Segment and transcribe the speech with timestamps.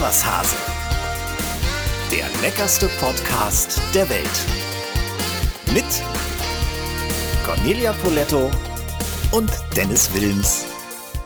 [0.00, 0.56] Was Hase.
[2.10, 4.26] Der leckerste Podcast der Welt.
[5.74, 5.84] Mit
[7.44, 8.50] Cornelia Poletto
[9.32, 10.64] und Dennis Wilms.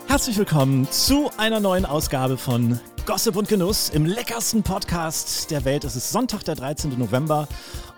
[0.09, 5.85] Herzlich willkommen zu einer neuen Ausgabe von Gossip und Genuss im leckersten Podcast der Welt.
[5.85, 6.99] Es ist Sonntag, der 13.
[6.99, 7.47] November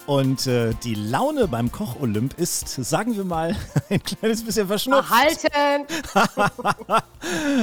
[0.09, 3.55] und äh, die Laune beim Koch-Olymp ist, sagen wir mal,
[3.91, 5.11] ein kleines bisschen verschnupft.
[5.11, 5.87] Halten!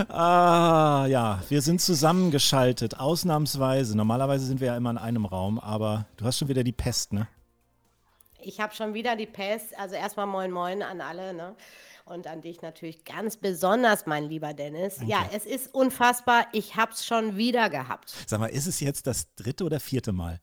[0.10, 3.98] ah, ja, wir sind zusammengeschaltet, ausnahmsweise.
[3.98, 7.14] Normalerweise sind wir ja immer in einem Raum, aber du hast schon wieder die Pest,
[7.14, 7.28] ne?
[8.40, 9.76] Ich habe schon wieder die Pest.
[9.80, 11.56] Also erstmal moin moin an alle, ne?
[12.06, 14.98] Und an dich natürlich ganz besonders, mein lieber Dennis.
[14.98, 15.12] Danke.
[15.12, 16.46] Ja, es ist unfassbar.
[16.52, 18.14] Ich habe es schon wieder gehabt.
[18.28, 20.40] Sag mal, ist es jetzt das dritte oder vierte Mal?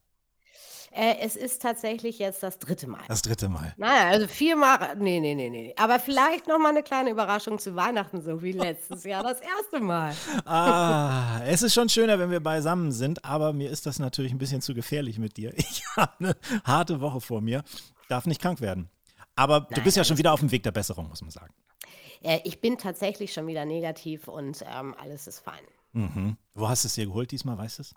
[0.94, 3.00] Äh, es ist tatsächlich jetzt das dritte Mal.
[3.08, 3.72] Das dritte Mal.
[3.78, 4.94] Naja, also viermal.
[4.96, 5.74] Nee, nee, nee, nee.
[5.78, 10.14] Aber vielleicht nochmal eine kleine Überraschung zu Weihnachten, so wie letztes Jahr das erste Mal.
[10.44, 14.38] Ah, es ist schon schöner, wenn wir beisammen sind, aber mir ist das natürlich ein
[14.38, 15.52] bisschen zu gefährlich mit dir.
[15.56, 17.62] Ich habe eine harte Woche vor mir,
[18.08, 18.90] darf nicht krank werden.
[19.34, 21.30] Aber du Nein, bist ja alles schon wieder auf dem Weg der Besserung, muss man
[21.30, 21.54] sagen.
[22.22, 25.62] Äh, ich bin tatsächlich schon wieder negativ und ähm, alles ist fein.
[25.92, 26.36] Mhm.
[26.54, 27.94] Wo hast du es dir geholt diesmal, weißt du es?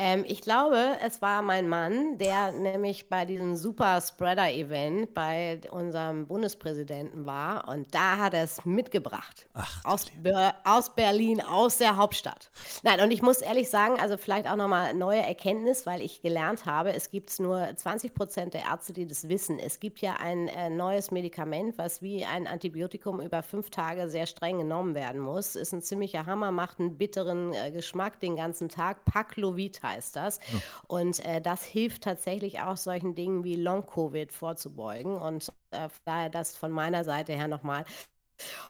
[0.00, 5.60] Ähm, ich glaube, es war mein Mann, der nämlich bei diesem Super Spreader Event bei
[5.72, 9.48] unserem Bundespräsidenten war und da hat er es mitgebracht.
[9.54, 10.06] Ach, aus.
[10.22, 12.52] Ber aus Berlin, aus der Hauptstadt.
[12.84, 16.64] Nein, und ich muss ehrlich sagen, also vielleicht auch nochmal neue Erkenntnis, weil ich gelernt
[16.64, 19.58] habe, es gibt nur 20 Prozent der Ärzte, die das wissen.
[19.58, 24.26] Es gibt ja ein äh, neues Medikament, was wie ein Antibiotikum über fünf Tage sehr
[24.26, 25.56] streng genommen werden muss.
[25.56, 29.04] Ist ein ziemlicher Hammer, macht einen bitteren äh, Geschmack den ganzen Tag.
[29.04, 30.40] Paclovit heißt das.
[30.86, 35.16] Und äh, das hilft tatsächlich auch solchen Dingen wie Long-Covid vorzubeugen.
[35.16, 37.84] Und äh, daher das von meiner Seite her nochmal.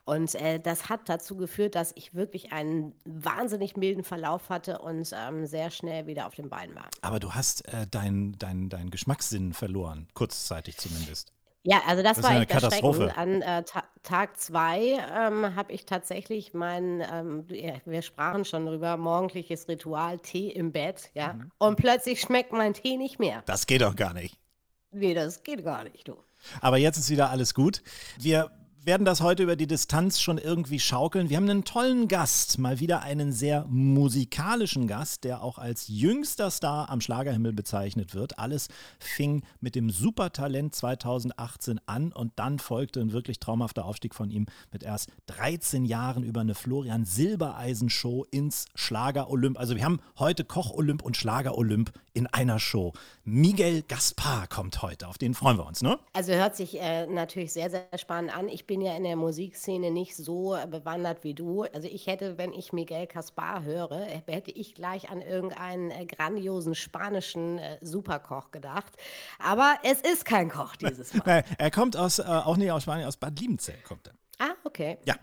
[0.04, 5.10] Und äh, das hat dazu geführt, dass ich wirklich einen wahnsinnig milden Verlauf hatte und
[5.14, 6.88] ähm, sehr schnell wieder auf den Beinen war.
[7.02, 11.32] Aber du hast äh, deinen dein, dein Geschmackssinn verloren, kurzzeitig zumindest.
[11.70, 13.08] Ja, also das, Das ist war eine echt Katastrophe.
[13.08, 13.44] erschreckend.
[13.46, 18.64] An äh, Ta Tag zwei ähm, habe ich tatsächlich mein, ähm, ja, wir sprachen schon
[18.64, 21.34] drüber, morgendliches Ritual, Tee im Bett, ja.
[21.34, 21.50] Mhm.
[21.58, 23.42] Und plötzlich schmeckt mein Tee nicht mehr.
[23.44, 24.38] Das geht doch gar nicht.
[24.92, 26.16] Nee, das geht gar nicht, du.
[26.62, 27.82] Aber jetzt ist wieder alles gut.
[28.18, 28.50] Wir
[28.84, 31.28] werden das heute über die Distanz schon irgendwie schaukeln.
[31.30, 36.50] Wir haben einen tollen Gast, mal wieder einen sehr musikalischen Gast, der auch als jüngster
[36.50, 38.38] Star am Schlagerhimmel bezeichnet wird.
[38.38, 38.68] Alles
[38.98, 44.46] fing mit dem Supertalent 2018 an und dann folgte ein wirklich traumhafter Aufstieg von ihm
[44.72, 49.58] mit erst 13 Jahren über eine Florian Silbereisen Show ins Schlager Olymp.
[49.58, 52.92] Also wir haben heute Koch Olymp und Schlager Olymp in einer Show.
[53.24, 55.98] Miguel Gaspar kommt heute, auf den freuen wir uns, ne?
[56.12, 58.48] Also hört sich äh, natürlich sehr, sehr spannend an.
[58.48, 61.62] Ich bin ja in der Musikszene nicht so bewandert wie du.
[61.62, 66.76] Also ich hätte, wenn ich Miguel Caspar höre, hätte ich gleich an irgendeinen äh, grandiosen
[66.76, 68.92] spanischen äh, Superkoch gedacht.
[69.40, 71.22] Aber es ist kein Koch dieses Mal.
[71.26, 74.14] Nein, er kommt aus, äh, auch nicht aus Spanien, aus Bad Liebenzell kommt er.
[74.68, 74.98] Okay.
[75.04, 75.16] Ja,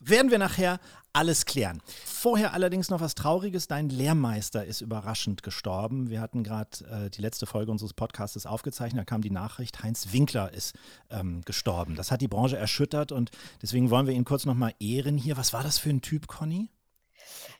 [0.00, 0.78] werden wir nachher
[1.12, 1.80] alles klären.
[2.04, 3.68] Vorher allerdings noch was Trauriges.
[3.68, 6.10] Dein Lehrmeister ist überraschend gestorben.
[6.10, 9.00] Wir hatten gerade äh, die letzte Folge unseres Podcasts aufgezeichnet.
[9.00, 10.74] Da kam die Nachricht, Heinz Winkler ist
[11.10, 11.94] ähm, gestorben.
[11.94, 13.30] Das hat die Branche erschüttert und
[13.62, 15.36] deswegen wollen wir ihn kurz nochmal ehren hier.
[15.36, 16.68] Was war das für ein Typ, Conny?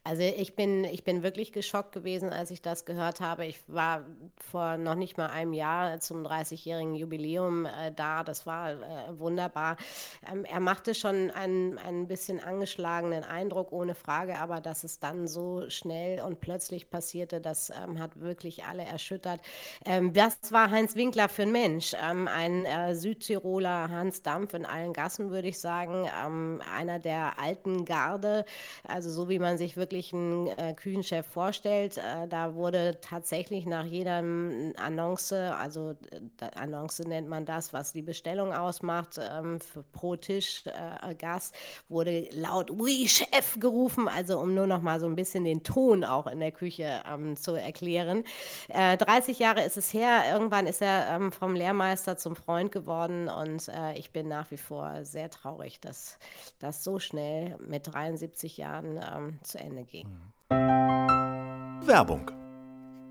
[0.03, 3.47] Also ich bin, ich bin wirklich geschockt gewesen, als ich das gehört habe.
[3.47, 4.05] Ich war
[4.51, 8.25] vor noch nicht mal einem Jahr zum 30-jährigen Jubiläum äh, da.
[8.25, 9.77] Das war äh, wunderbar.
[10.31, 15.27] Ähm, er machte schon einen, ein bisschen angeschlagenen Eindruck, ohne Frage, aber dass es dann
[15.27, 19.41] so schnell und plötzlich passierte, das ähm, hat wirklich alle erschüttert.
[19.85, 21.95] Ähm, was war Heinz Winkler für ein Mensch?
[22.03, 26.09] Ähm, ein äh, Südtiroler Hans Dampf in allen Gassen, würde ich sagen.
[26.25, 28.45] Ähm, einer der alten Garde,
[28.87, 31.97] also so wie man sich wirklich einen äh, Küchenchef vorstellt.
[31.97, 38.03] Äh, da wurde tatsächlich nach jedem Annonce, also äh, Annonce nennt man das, was die
[38.03, 39.59] Bestellung ausmacht, ähm,
[39.93, 41.55] pro Tisch äh, Gast,
[41.89, 46.05] wurde laut Oui Chef gerufen, also um nur noch mal so ein bisschen den Ton
[46.05, 48.25] auch in der Küche ähm, zu erklären.
[48.69, 53.29] Äh, 30 Jahre ist es her, irgendwann ist er ähm, vom Lehrmeister zum Freund geworden
[53.29, 56.19] und äh, ich bin nach wie vor sehr traurig, dass
[56.59, 60.09] das so schnell mit 73 Jahren ähm, zu Ende ging.
[61.87, 62.44] Werbung.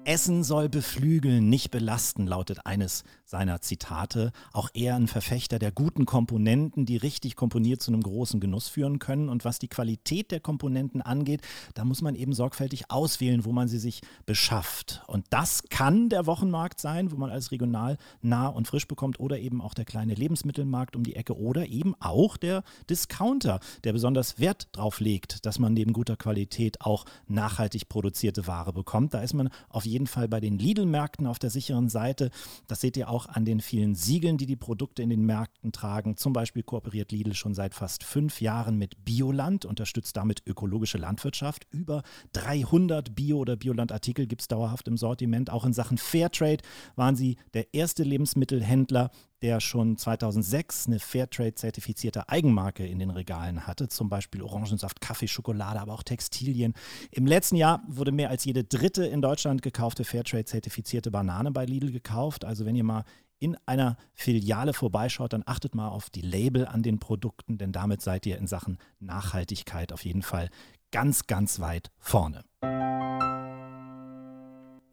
[0.06, 4.32] Essen soll beflügeln, nicht belasten, lautet eines seiner Zitate.
[4.52, 9.00] Auch er ein Verfechter der guten Komponenten, die richtig komponiert zu einem großen Genuss führen
[9.00, 9.30] können.
[9.30, 11.42] Und was die Qualität der Komponenten angeht,
[11.74, 15.02] da muss man eben sorgfältig auswählen, wo man sie sich beschafft.
[15.08, 19.40] Und das kann der Wochenmarkt sein, wo man alles regional nah und frisch bekommt, oder
[19.40, 24.38] eben auch der kleine Lebensmittelmarkt um die Ecke, oder eben auch der Discounter, der besonders
[24.38, 29.14] Wert drauf legt, dass man neben guter Qualität auch nachhaltig produzierte Ware bekommt.
[29.14, 32.32] Da ist man auf jeden Fall bei den Lidl-Märkten auf der sicheren Seite.
[32.68, 36.18] Das seht ihr auch an den vielen Siegeln, die die Produkte in den Märkten tragen.
[36.18, 41.68] Zum Beispiel kooperiert Lidl schon seit fast fünf Jahren mit Bioland, unterstützt damit ökologische Landwirtschaft.
[41.70, 42.04] Über
[42.34, 45.52] 300 Bio- oder Bioland-Artikel gibt es dauerhaft im Sortiment.
[45.52, 46.64] Auch in Sachen Fairtrade
[46.96, 49.12] waren sie der erste Lebensmittelhändler,
[49.44, 55.82] der schon 2006 eine Fairtrade-zertifizierte Eigenmarke in den Regalen hatte, zum Beispiel Orangensaft, Kaffee, Schokolade,
[55.82, 56.74] aber auch Textilien.
[57.12, 61.92] Im letzten Jahr wurde mehr als jede dritte in Deutschland gekaufte Fairtrade-zertifizierte Banane bei Lidl
[61.92, 62.46] gekauft.
[62.46, 63.04] Also wenn ihr mal
[63.40, 68.02] in einer Filiale vorbeischaut, dann achtet mal auf die Label an den Produkten, denn damit
[68.02, 70.50] seid ihr in Sachen Nachhaltigkeit auf jeden Fall
[70.92, 72.46] ganz, ganz weit vorne.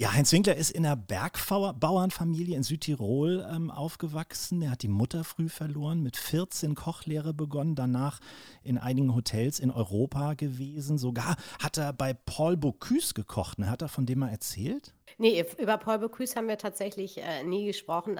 [0.01, 4.63] Ja, Heinz Winkler ist in einer Bergbauernfamilie in Südtirol ähm, aufgewachsen.
[4.63, 8.19] Er hat die Mutter früh verloren, mit 14 Kochlehre begonnen, danach
[8.63, 10.97] in einigen Hotels in Europa gewesen.
[10.97, 13.59] Sogar hat er bei Paul Bocuse gekocht.
[13.59, 14.95] Hat er von dem mal erzählt?
[15.19, 18.19] Nee, über Paul Bocuse haben wir tatsächlich äh, nie gesprochen.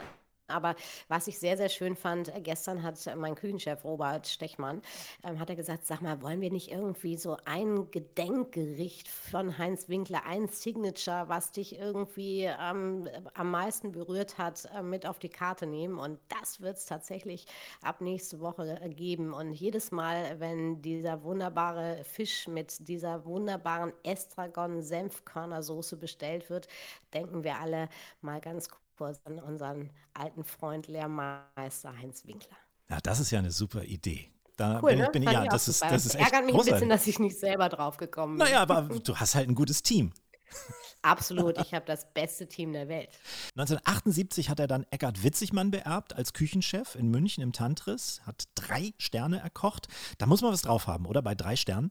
[0.51, 0.75] Aber
[1.09, 4.83] was ich sehr, sehr schön fand, äh, gestern hat äh, mein Küchenchef Robert Stechmann,
[5.25, 9.89] ähm, hat er gesagt, sag mal, wollen wir nicht irgendwie so ein Gedenkgericht von Heinz
[9.89, 15.29] Winkler, ein Signature, was dich irgendwie ähm, am meisten berührt hat, äh, mit auf die
[15.29, 15.99] Karte nehmen?
[15.99, 17.47] Und das wird es tatsächlich
[17.83, 19.33] ab nächste Woche äh, geben.
[19.33, 26.69] Und jedes Mal, wenn dieser wunderbare Fisch mit dieser wunderbaren Estragon-Senfkörnersoße bestellt wird,
[27.15, 27.89] denken wir alle
[28.21, 32.57] mal ganz kurz Kurs an unseren alten Freund Lehrmeister Heinz Winkler.
[32.91, 34.31] Ja, das ist ja eine super Idee.
[34.59, 35.11] Da cool, bin, ne?
[35.11, 36.73] bin, ja, das ist, das ist echt ärgert mich großartig.
[36.73, 38.47] ein bisschen, dass ich nicht selber drauf gekommen bin.
[38.47, 40.13] Naja, aber du hast halt ein gutes Team.
[41.03, 43.09] Absolut, ich habe das beste Team der Welt.
[43.57, 48.93] 1978 hat er dann Eckhard Witzigmann beerbt als Küchenchef in München im Tantris, hat drei
[48.99, 49.89] Sterne erkocht.
[50.19, 51.23] Da muss man was drauf haben, oder?
[51.23, 51.91] Bei drei Sternen?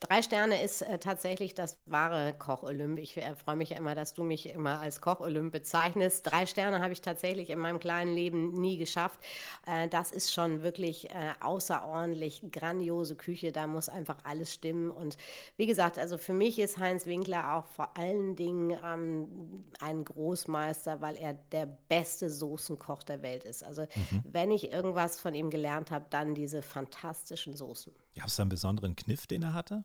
[0.00, 2.98] Drei Sterne ist äh, tatsächlich das wahre Koch-Olymp.
[2.98, 6.26] Ich äh, freue mich ja immer, dass du mich immer als Koch-Olymp bezeichnest.
[6.26, 9.20] Drei Sterne habe ich tatsächlich in meinem kleinen Leben nie geschafft.
[9.66, 13.52] Äh, das ist schon wirklich äh, außerordentlich grandiose Küche.
[13.52, 14.90] Da muss einfach alles stimmen.
[14.90, 15.16] Und
[15.56, 21.00] wie gesagt, also für mich ist Heinz Winkler auch vor allen Dingen ähm, ein Großmeister,
[21.00, 23.62] weil er der beste Soßenkoch der Welt ist.
[23.64, 24.24] Also Mhm.
[24.24, 27.92] wenn ich irgendwas von ihm gelernt habe, dann diese fantastischen Soßen.
[28.14, 29.84] Gab es da einen besonderen Kniff, den er hatte?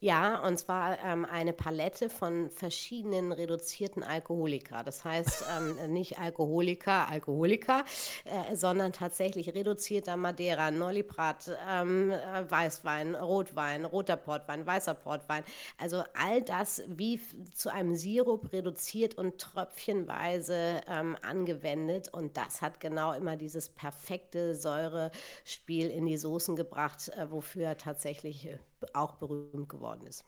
[0.00, 4.82] Ja, und zwar ähm, eine Palette von verschiedenen reduzierten Alkoholika.
[4.82, 7.84] Das heißt ähm, nicht Alkoholiker, Alkoholiker,
[8.24, 15.44] äh, sondern tatsächlich reduzierter Madeira, Noliprat, ähm, äh, Weißwein, Rotwein, roter Portwein, weißer Portwein.
[15.78, 17.20] Also all das wie
[17.52, 22.08] zu einem Sirup reduziert und tröpfchenweise ähm, angewendet.
[22.12, 27.76] Und das hat genau immer dieses perfekte Säurespiel in die Soßen gebracht, äh, wofür er
[27.76, 28.58] tatsächlich äh,
[28.92, 30.24] auch berühmt geworden ist.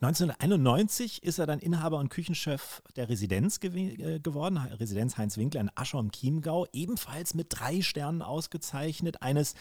[0.00, 5.60] 1991 ist er dann Inhaber und Küchenchef der Residenz gew äh, geworden, Residenz Heinz Winkler
[5.60, 9.54] in Ascher im Chiemgau, ebenfalls mit drei Sternen ausgezeichnet, eines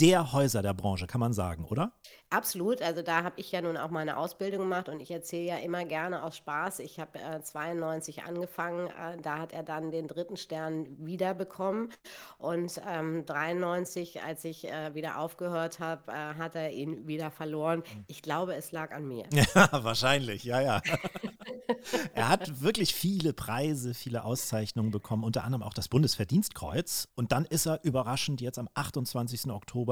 [0.00, 1.92] der Häuser der Branche, kann man sagen, oder?
[2.30, 5.56] Absolut, also da habe ich ja nun auch meine Ausbildung gemacht und ich erzähle ja
[5.56, 6.80] immer gerne aus Spaß.
[6.80, 11.90] Ich habe äh, 92 angefangen, äh, da hat er dann den dritten Stern wiederbekommen
[12.36, 17.82] und ähm, 93, als ich äh, wieder aufgehört habe, äh, hat er ihn wieder verloren.
[18.06, 19.24] Ich glaube, es lag an mir.
[19.32, 20.82] Ja, wahrscheinlich, ja, ja.
[22.14, 27.08] er hat wirklich viele Preise, viele Auszeichnungen bekommen, unter anderem auch das Bundesverdienstkreuz.
[27.14, 29.50] Und dann ist er überraschend jetzt am 28.
[29.50, 29.87] Oktober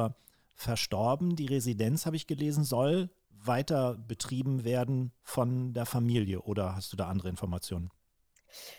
[0.55, 1.37] verstorben.
[1.37, 6.41] Die Residenz, habe ich gelesen, soll weiter betrieben werden von der Familie.
[6.43, 7.91] Oder hast du da andere Informationen?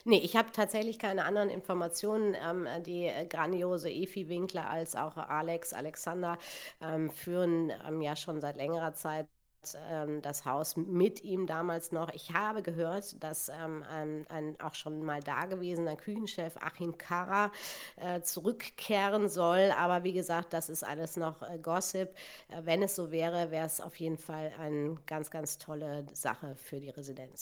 [0.05, 2.35] Nee, ich habe tatsächlich keine anderen Informationen.
[2.35, 6.37] Ähm, die äh, grandiose Efi Winkler als auch Alex, Alexander
[6.81, 9.27] ähm, führen ähm, ja schon seit längerer Zeit
[9.89, 12.13] ähm, das Haus mit ihm damals noch.
[12.13, 17.51] Ich habe gehört, dass ähm, ein, ein auch schon mal dagewesener Küchenchef Achim Kara
[17.97, 19.73] äh, zurückkehren soll.
[19.77, 22.09] Aber wie gesagt, das ist alles noch äh, Gossip.
[22.49, 26.55] Äh, wenn es so wäre, wäre es auf jeden Fall eine ganz, ganz tolle Sache
[26.55, 27.41] für die Residenz.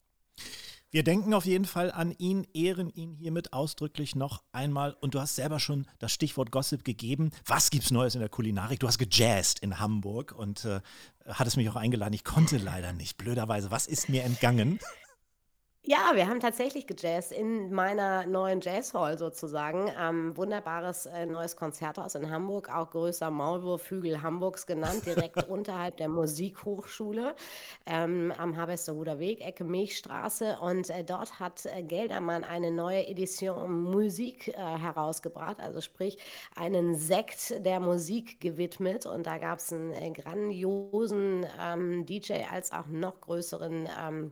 [0.95, 4.95] Wir denken auf jeden Fall an ihn, ehren ihn hiermit ausdrücklich noch einmal.
[5.01, 7.31] Und du hast selber schon das Stichwort Gossip gegeben.
[7.45, 8.79] Was gibt's Neues in der Kulinarik?
[8.79, 10.79] Du hast gejazzt in Hamburg und äh,
[11.27, 12.13] hattest mich auch eingeladen.
[12.13, 13.71] Ich konnte leider nicht, blöderweise.
[13.71, 14.79] Was ist mir entgangen?
[15.87, 19.91] Ja, wir haben tatsächlich gejazzt in meiner neuen Jazzhall sozusagen.
[19.99, 26.09] Ähm, wunderbares äh, neues Konzerthaus in Hamburg, auch größer Maulwurfhügel Hamburgs genannt, direkt unterhalb der
[26.09, 27.35] Musikhochschule
[27.85, 30.57] ähm, am Harvesterhuder Weg, Ecke Milchstraße.
[30.59, 36.17] Und äh, dort hat äh, Geldermann eine neue Edition Musik äh, herausgebracht, also sprich
[36.55, 39.05] einen Sekt der Musik gewidmet.
[39.05, 44.31] Und da gab es einen äh, grandiosen ähm, DJ als auch noch größeren ähm,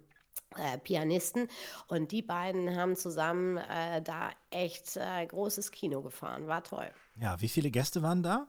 [0.57, 1.47] äh, Pianisten
[1.87, 6.47] und die beiden haben zusammen äh, da echt äh, großes Kino gefahren.
[6.47, 6.89] War toll.
[7.19, 8.47] Ja, wie viele Gäste waren da?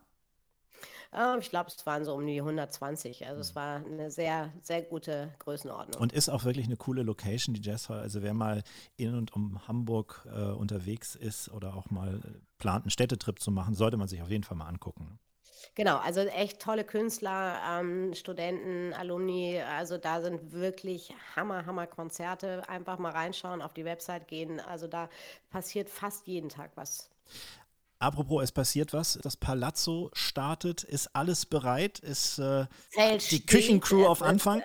[1.15, 3.27] Ähm, ich glaube, es waren so um die 120.
[3.27, 6.01] Also es war eine sehr, sehr gute Größenordnung.
[6.01, 8.01] Und ist auch wirklich eine coole Location, die Jazz Hall.
[8.01, 8.63] Also wer mal
[8.97, 12.21] in und um Hamburg äh, unterwegs ist oder auch mal
[12.59, 15.19] plant, einen Städtetrip zu machen, sollte man sich auf jeden Fall mal angucken.
[15.75, 19.61] Genau, also echt tolle Künstler, ähm, Studenten, Alumni.
[19.61, 22.69] Also da sind wirklich Hammer, Hammer Konzerte.
[22.69, 24.61] Einfach mal reinschauen, auf die Website gehen.
[24.61, 25.09] Also da
[25.51, 27.11] passiert fast jeden Tag was.
[27.99, 29.19] Apropos, es passiert was.
[29.23, 30.83] Das Palazzo startet.
[30.83, 32.01] Ist alles bereit?
[32.01, 32.67] Ist äh,
[33.31, 34.63] die Küchencrew auf Anfang?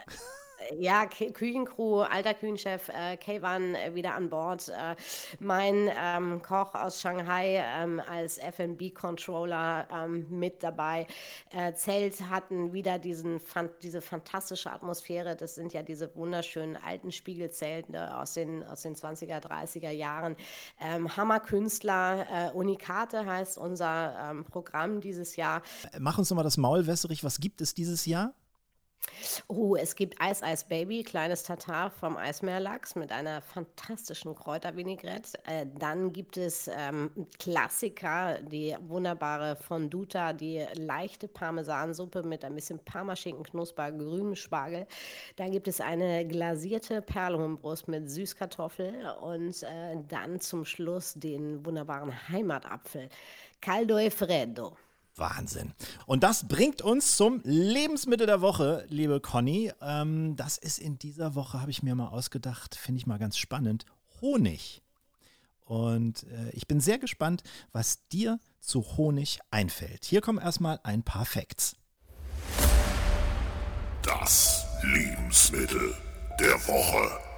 [0.77, 4.69] Ja, Küchencrew, alter Küchenchef äh, Kaywan äh, wieder an Bord.
[4.69, 4.95] Äh,
[5.39, 11.07] mein ähm, Koch aus Shanghai ähm, als F&B-Controller ähm, mit dabei.
[11.51, 15.35] Äh, Zelt hatten wieder diesen, fan diese fantastische Atmosphäre.
[15.35, 20.35] Das sind ja diese wunderschönen alten Spiegelzelte aus den, aus den 20er, 30er Jahren.
[20.79, 25.61] Ähm, Hammerkünstler, äh, Unikate heißt unser ähm, Programm dieses Jahr.
[25.99, 27.23] Mach uns nochmal das Maul wässrig.
[27.23, 28.33] Was gibt es dieses Jahr?
[29.47, 35.39] Oh, es gibt Eis Eis Baby, kleines Tatar vom Eismeerlachs mit einer fantastischen Kräutervinaigrette.
[35.45, 42.79] Äh, dann gibt es ähm, Klassiker, die wunderbare Fonduta, die leichte Parmesansuppe mit ein bisschen
[42.85, 44.87] Parmaschinken, Knusper, grünem Spargel.
[45.35, 52.13] Dann gibt es eine glasierte Perlhuhnbrust mit Süßkartoffel und äh, dann zum Schluss den wunderbaren
[52.29, 53.09] Heimatapfel.
[53.61, 54.77] Caldo e freddo.
[55.19, 55.73] Wahnsinn.
[56.05, 59.71] Und das bringt uns zum Lebensmittel der Woche, liebe Conny.
[59.81, 63.37] Ähm, das ist in dieser Woche, habe ich mir mal ausgedacht, finde ich mal ganz
[63.37, 63.85] spannend,
[64.21, 64.81] Honig.
[65.65, 70.05] Und äh, ich bin sehr gespannt, was dir zu Honig einfällt.
[70.05, 71.75] Hier kommen erstmal ein paar Facts.
[74.01, 75.93] Das Lebensmittel
[76.39, 77.28] der Woche.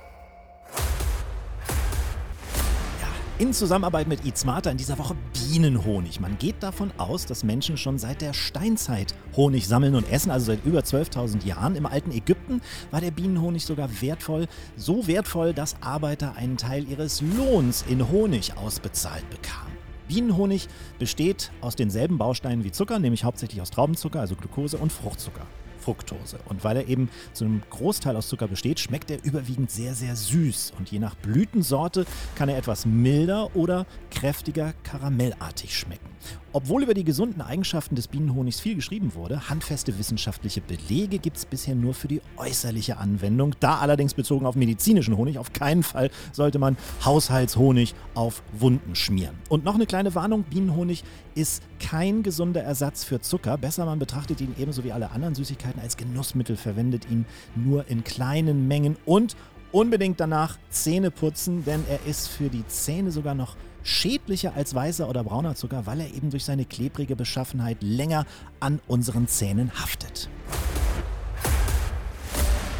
[3.41, 6.19] In Zusammenarbeit mit Eat Smarter in dieser Woche Bienenhonig.
[6.19, 10.45] Man geht davon aus, dass Menschen schon seit der Steinzeit Honig sammeln und essen, also
[10.45, 11.75] seit über 12.000 Jahren.
[11.75, 17.21] Im alten Ägypten war der Bienenhonig sogar wertvoll, so wertvoll, dass Arbeiter einen Teil ihres
[17.21, 19.75] Lohns in Honig ausbezahlt bekamen.
[20.07, 20.67] Bienenhonig
[20.99, 25.47] besteht aus denselben Bausteinen wie Zucker, nämlich hauptsächlich aus Traubenzucker, also Glucose und Fruchtzucker.
[25.81, 26.39] Fructose.
[26.45, 30.15] Und weil er eben zu einem Großteil aus Zucker besteht, schmeckt er überwiegend sehr, sehr
[30.15, 30.73] süß.
[30.77, 36.10] Und je nach Blütensorte kann er etwas milder oder kräftiger karamellartig schmecken.
[36.53, 41.45] Obwohl über die gesunden Eigenschaften des Bienenhonigs viel geschrieben wurde, handfeste wissenschaftliche Belege gibt es
[41.45, 43.55] bisher nur für die äußerliche Anwendung.
[43.59, 45.37] Da allerdings bezogen auf medizinischen Honig.
[45.37, 49.35] Auf keinen Fall sollte man Haushaltshonig auf Wunden schmieren.
[49.49, 51.03] Und noch eine kleine Warnung: Bienenhonig
[51.35, 53.57] ist kein gesunder Ersatz für Zucker.
[53.57, 57.25] Besser, man betrachtet ihn ebenso wie alle anderen Süßigkeiten als Genussmittel, verwendet ihn
[57.55, 59.35] nur in kleinen Mengen und
[59.71, 65.07] unbedingt danach Zähne putzen, denn er ist für die Zähne sogar noch schädlicher als weißer
[65.09, 68.25] oder brauner Zucker, weil er eben durch seine klebrige Beschaffenheit länger
[68.59, 70.29] an unseren Zähnen haftet.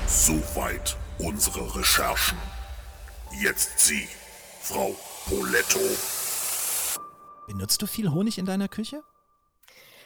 [0.08, 2.38] Soweit unsere Recherchen.
[3.41, 4.08] Jetzt Sie,
[4.62, 4.96] Frau
[5.27, 5.79] Poletto.
[7.48, 9.03] Benutzt du viel Honig in deiner Küche?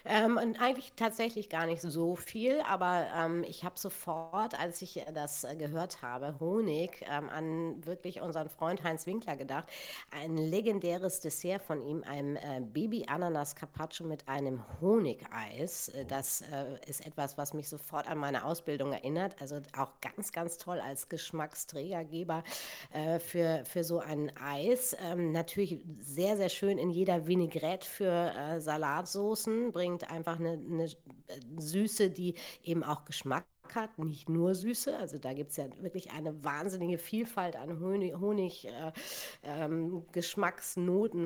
[0.05, 5.03] Ähm, und eigentlich tatsächlich gar nicht so viel, aber ähm, ich habe sofort, als ich
[5.13, 9.65] das äh, gehört habe, Honig, ähm, an wirklich unseren Freund Heinz Winkler gedacht.
[10.11, 15.89] Ein legendäres Dessert von ihm, ein äh, Baby-Ananas-Carpaccio mit einem Honigeis.
[15.89, 19.35] Äh, das äh, ist etwas, was mich sofort an meine Ausbildung erinnert.
[19.41, 22.43] Also auch ganz, ganz toll als Geschmacksträgergeber
[22.93, 24.95] äh, für, für so ein Eis.
[25.01, 30.51] Ähm, natürlich sehr, sehr schön in jeder Vinaigrette für äh, Salatsoßen, bringt bringt einfach eine,
[30.51, 30.89] eine
[31.57, 34.95] Süße, die eben auch Geschmack hat, nicht nur Süße.
[34.97, 38.91] Also da gibt es ja wirklich eine wahnsinnige Vielfalt an Honig, Honig äh,
[39.43, 40.03] ähm,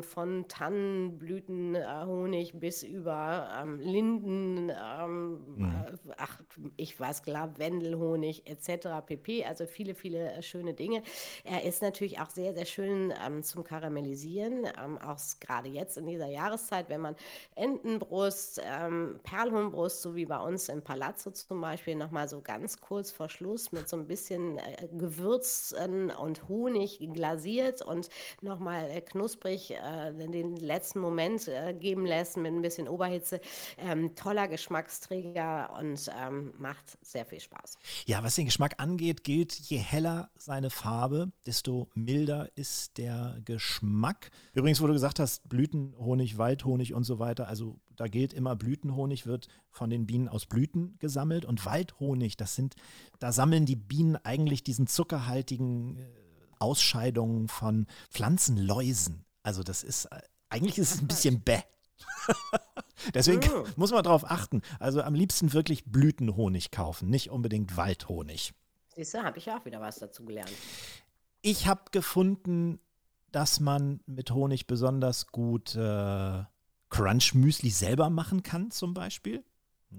[0.03, 5.65] von Tannenblüten, äh, Honig bis über ähm, Linden, ähm, mhm.
[5.65, 6.39] äh, ach,
[6.77, 9.05] ich weiß, Lavendelhonig etc.
[9.05, 9.45] pp.
[9.45, 11.03] Also viele, viele äh, schöne Dinge.
[11.43, 16.07] Er ist natürlich auch sehr, sehr schön ähm, zum Karamellisieren, ähm, auch gerade jetzt in
[16.07, 17.15] dieser Jahreszeit, wenn man
[17.55, 23.11] Entenbrust, ähm, Perlhuhnbrust, so wie bei uns im Palazzo zum Beispiel, nochmal so ganz kurz
[23.11, 28.09] vor Schluss mit so ein bisschen äh, Gewürzen und Honig glasiert und
[28.41, 33.41] nochmal äh, knusprig äh, den letzten Moment äh, geben lässt mit ein bisschen Oberhitze.
[33.77, 37.77] Ähm, toller Geschmacksträger und ähm, macht sehr viel Spaß.
[38.05, 44.31] Ja, was den Geschmack angeht, gilt, je heller seine Farbe, desto milder ist der Geschmack.
[44.53, 49.25] Übrigens, wo du gesagt hast, Blütenhonig, Waldhonig und so weiter, also da gilt immer, Blütenhonig
[49.25, 52.75] wird von den Bienen aus Blüten gesammelt und Waldhonig, das sind,
[53.19, 56.05] da sammeln die Bienen eigentlich diesen zuckerhaltigen äh,
[56.59, 59.25] Ausscheidungen von Pflanzenläusen.
[59.43, 61.59] Also das ist, äh, eigentlich ist es ein bisschen bäh.
[63.13, 63.65] Deswegen oh.
[63.75, 64.61] muss man darauf achten.
[64.79, 68.53] Also am liebsten wirklich Blütenhonig kaufen, nicht unbedingt Waldhonig.
[68.95, 70.51] Siehst du, habe ich auch wieder was dazu gelernt.
[71.41, 72.79] Ich habe gefunden,
[73.33, 76.43] dass man mit Honig besonders gut äh,
[76.89, 79.43] Crunch-Müsli selber machen kann, zum Beispiel.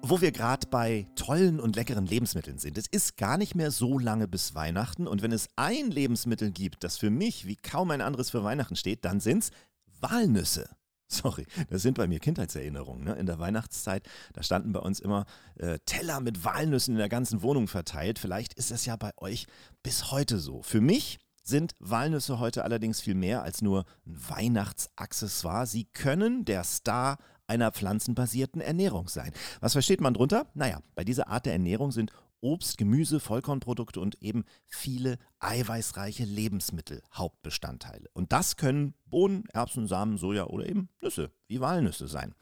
[0.04, 2.78] Wo wir gerade bei tollen und leckeren Lebensmitteln sind.
[2.78, 6.84] Es ist gar nicht mehr so lange bis Weihnachten und wenn es ein Lebensmittel gibt,
[6.84, 9.52] das für mich wie kaum ein anderes für Weihnachten steht, dann sind es
[10.00, 10.70] Walnüsse.
[11.08, 13.04] Sorry, das sind bei mir Kindheitserinnerungen.
[13.04, 13.14] Ne?
[13.14, 17.42] In der Weihnachtszeit, da standen bei uns immer äh, Teller mit Walnüssen in der ganzen
[17.42, 18.18] Wohnung verteilt.
[18.18, 19.46] Vielleicht ist das ja bei euch
[19.84, 20.62] bis heute so.
[20.62, 25.66] Für mich sind Walnüsse heute allerdings viel mehr als nur ein Weihnachtsaccessoire.
[25.68, 27.18] Sie können der Star
[27.52, 29.34] einer pflanzenbasierten Ernährung sein.
[29.60, 30.48] Was versteht man drunter?
[30.54, 37.04] Naja, bei dieser Art der Ernährung sind Obst, Gemüse, Vollkornprodukte und eben viele eiweißreiche Lebensmittel
[37.14, 38.10] Hauptbestandteile.
[38.14, 42.34] Und das können Bohnen, Erbsen, Samen, Soja oder eben Nüsse, wie Walnüsse sein.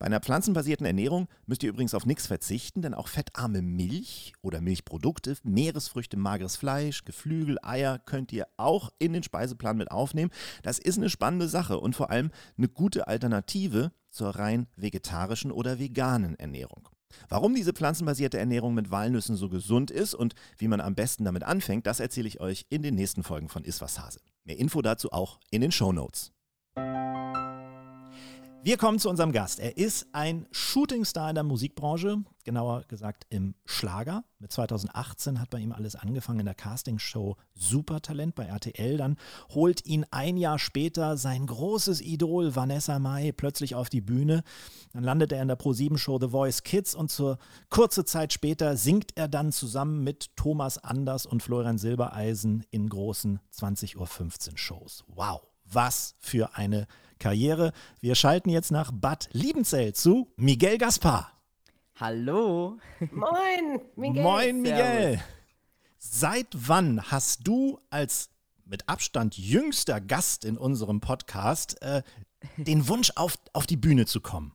[0.00, 4.62] Bei einer pflanzenbasierten Ernährung müsst ihr übrigens auf nichts verzichten, denn auch fettarme Milch oder
[4.62, 10.30] Milchprodukte, Meeresfrüchte, mageres Fleisch, Geflügel, Eier könnt ihr auch in den Speiseplan mit aufnehmen.
[10.62, 15.78] Das ist eine spannende Sache und vor allem eine gute Alternative zur rein vegetarischen oder
[15.78, 16.88] veganen Ernährung.
[17.28, 21.42] Warum diese pflanzenbasierte Ernährung mit Walnüssen so gesund ist und wie man am besten damit
[21.42, 24.20] anfängt, das erzähle ich euch in den nächsten Folgen von Iswas Hase.
[24.44, 26.32] Mehr Info dazu auch in den Show Notes.
[28.62, 29.58] Wir kommen zu unserem Gast.
[29.58, 34.22] Er ist ein Shootingstar in der Musikbranche, genauer gesagt im Schlager.
[34.38, 38.98] Mit 2018 hat bei ihm alles angefangen in der Castingshow Supertalent bei RTL.
[38.98, 39.16] Dann
[39.48, 44.42] holt ihn ein Jahr später sein großes Idol Vanessa Mai plötzlich auf die Bühne.
[44.92, 47.38] Dann landet er in der Pro7-Show The Voice Kids und zur
[47.70, 53.40] kurze Zeit später singt er dann zusammen mit Thomas Anders und Florian Silbereisen in großen
[53.54, 55.04] 20.15 Uhr Shows.
[55.06, 56.86] Wow, was für eine
[57.20, 57.72] Karriere.
[58.00, 61.40] Wir schalten jetzt nach Bad Liebenzell zu Miguel Gaspar.
[61.94, 62.78] Hallo.
[63.12, 64.22] Moin, Miguel.
[64.22, 65.20] Moin, Miguel.
[65.98, 68.30] Seit wann hast du als
[68.64, 72.02] mit Abstand jüngster Gast in unserem Podcast äh,
[72.56, 74.52] den Wunsch, auf, auf die Bühne zu kommen?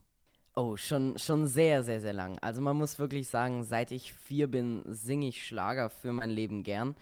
[0.56, 2.40] Oh, schon, schon sehr, sehr, sehr lang.
[2.40, 6.64] Also man muss wirklich sagen, seit ich vier bin, singe ich Schlager für mein Leben
[6.64, 6.96] gern.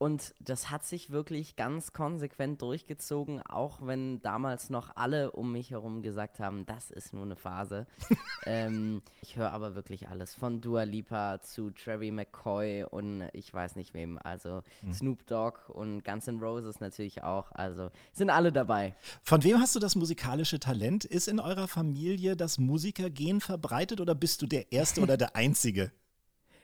[0.00, 5.72] Und das hat sich wirklich ganz konsequent durchgezogen, auch wenn damals noch alle um mich
[5.72, 7.86] herum gesagt haben, das ist nur eine Phase.
[8.46, 13.76] ähm, ich höre aber wirklich alles, von Dua Lipa zu Trevi McCoy und ich weiß
[13.76, 14.94] nicht wem, also mhm.
[14.94, 18.94] Snoop Dogg und Guns N' Roses natürlich auch, also sind alle dabei.
[19.22, 21.04] Von wem hast du das musikalische Talent?
[21.04, 25.92] Ist in eurer Familie das Musikergehen verbreitet oder bist du der Erste oder der Einzige?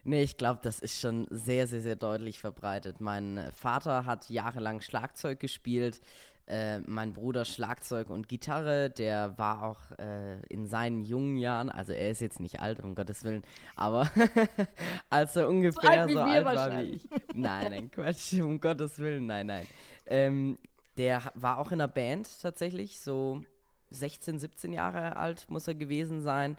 [0.07, 3.01] Nee, ich glaube, das ist schon sehr, sehr, sehr deutlich verbreitet.
[3.01, 6.01] Mein Vater hat jahrelang Schlagzeug gespielt,
[6.47, 11.93] äh, mein Bruder Schlagzeug und Gitarre, der war auch äh, in seinen jungen Jahren, also
[11.93, 13.43] er ist jetzt nicht alt, um Gottes Willen,
[13.75, 14.09] aber
[15.11, 17.09] als er ungefähr so, so alt war wie ich.
[17.35, 19.67] Nein, nein, Quatsch, um Gottes Willen, nein, nein.
[20.07, 20.57] Ähm,
[20.97, 23.43] der war auch in einer Band tatsächlich, so
[23.91, 26.57] 16, 17 Jahre alt muss er gewesen sein.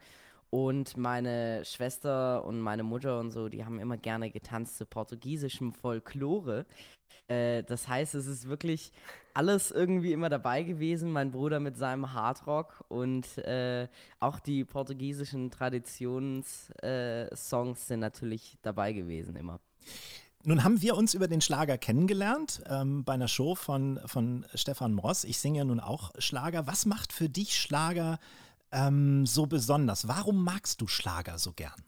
[0.50, 5.74] Und meine Schwester und meine Mutter und so, die haben immer gerne getanzt zu portugiesischem
[5.74, 6.66] Folklore.
[7.28, 8.92] Äh, das heißt, es ist wirklich
[9.34, 11.12] alles irgendwie immer dabei gewesen.
[11.12, 13.88] Mein Bruder mit seinem Hardrock und äh,
[14.20, 19.60] auch die portugiesischen Traditionssongs äh, sind natürlich dabei gewesen immer.
[20.44, 24.94] Nun haben wir uns über den Schlager kennengelernt ähm, bei einer Show von, von Stefan
[24.94, 25.26] Moss.
[25.26, 26.68] Ich singe ja nun auch Schlager.
[26.68, 28.18] Was macht für dich Schlager
[28.72, 30.08] ähm, so besonders?
[30.08, 31.84] Warum magst du Schlager so gern?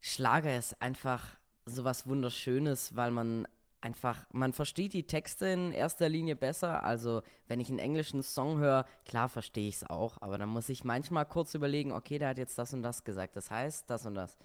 [0.00, 1.24] Schlager ist einfach
[1.66, 3.46] so was Wunderschönes, weil man
[3.80, 6.82] einfach, man versteht die Texte in erster Linie besser.
[6.82, 10.68] Also, wenn ich einen englischen Song höre, klar verstehe ich es auch, aber dann muss
[10.68, 14.06] ich manchmal kurz überlegen, okay, der hat jetzt das und das gesagt, das heißt das
[14.06, 14.36] und das.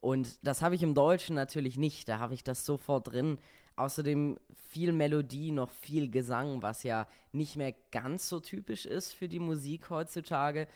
[0.00, 3.38] Und das habe ich im Deutschen natürlich nicht, da habe ich das sofort drin.
[3.76, 4.38] Außerdem
[4.70, 9.38] viel Melodie, noch viel Gesang, was ja nicht mehr ganz so typisch ist für die
[9.38, 10.66] Musik heutzutage.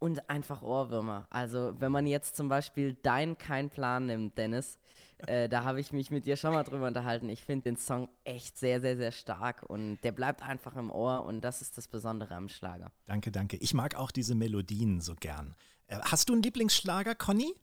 [0.00, 1.26] Und einfach Ohrwürmer.
[1.30, 4.78] Also, wenn man jetzt zum Beispiel Dein Kein Plan nimmt, Dennis,
[5.26, 7.28] äh, da habe ich mich mit dir schon mal drüber unterhalten.
[7.28, 11.24] Ich finde den Song echt sehr, sehr, sehr stark und der bleibt einfach im Ohr
[11.24, 12.90] und das ist das Besondere am Schlager.
[13.06, 13.56] Danke, danke.
[13.56, 15.54] Ich mag auch diese Melodien so gern.
[15.86, 17.54] Äh, hast du einen Lieblingsschlager, Conny?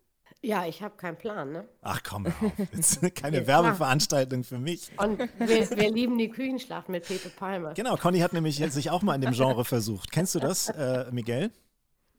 [0.44, 1.68] Ja, ich habe keinen Plan, ne?
[1.82, 2.54] Ach komm, hör auf.
[2.74, 4.92] Jetzt keine Werbeveranstaltung für mich.
[4.98, 5.30] Und wir,
[5.78, 7.74] wir, lieben die Küchenschlacht mit Pepe Palmer.
[7.76, 10.12] Genau, Conny hat nämlich sich auch mal in dem Genre versucht.
[10.12, 11.52] Kennst du das, äh, Miguel?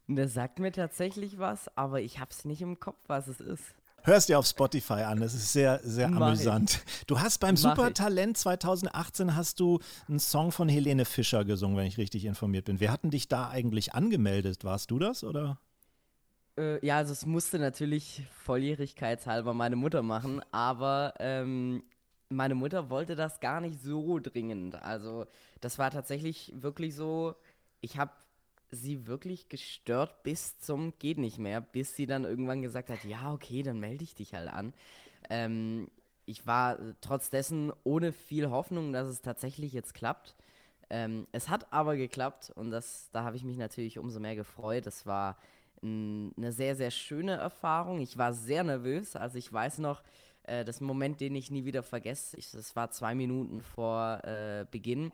[0.06, 3.64] Das sagt mir tatsächlich was, aber ich habe es nicht im Kopf, was es ist.
[4.04, 6.82] Hörst dir auf Spotify an, das ist sehr, sehr Mach amüsant.
[6.84, 7.06] Ich.
[7.06, 11.86] Du hast beim Mach Supertalent 2018 hast du einen Song von Helene Fischer gesungen, wenn
[11.86, 12.80] ich richtig informiert bin.
[12.80, 14.64] Wer hatten dich da eigentlich angemeldet?
[14.64, 15.58] Warst du das oder?
[16.58, 21.82] Äh, ja, also es musste natürlich volljährigkeitshalber meine Mutter machen, aber ähm,
[22.28, 24.74] meine Mutter wollte das gar nicht so dringend.
[24.82, 25.26] Also
[25.60, 27.34] das war tatsächlich wirklich so,
[27.80, 28.12] ich habe
[28.70, 33.32] sie wirklich gestört bis zum geht nicht mehr, bis sie dann irgendwann gesagt hat, ja,
[33.32, 34.74] okay, dann melde ich dich halt an.
[35.30, 35.88] Ähm,
[36.26, 40.36] ich war trotz dessen ohne viel Hoffnung, dass es tatsächlich jetzt klappt.
[40.90, 44.86] Ähm, es hat aber geklappt und das, da habe ich mich natürlich umso mehr gefreut.
[44.86, 45.36] Es war
[45.82, 48.00] eine sehr, sehr schöne Erfahrung.
[48.00, 49.16] Ich war sehr nervös.
[49.16, 50.02] Also ich weiß noch,
[50.44, 55.12] äh, das Moment, den ich nie wieder vergesse, das war zwei Minuten vor äh, Beginn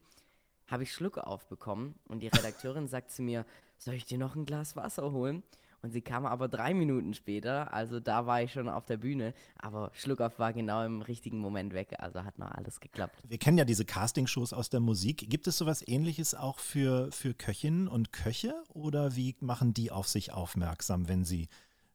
[0.68, 3.44] habe ich Schluck aufbekommen und die Redakteurin sagt zu mir,
[3.78, 5.42] soll ich dir noch ein Glas Wasser holen?
[5.82, 9.32] Und sie kam aber drei Minuten später, also da war ich schon auf der Bühne,
[9.56, 13.22] aber Schluckauf war genau im richtigen Moment weg, also hat noch alles geklappt.
[13.26, 15.30] Wir kennen ja diese Castingshows aus der Musik.
[15.30, 20.08] Gibt es sowas ähnliches auch für, für Köchinnen und Köche oder wie machen die auf
[20.08, 21.48] sich aufmerksam, wenn sie,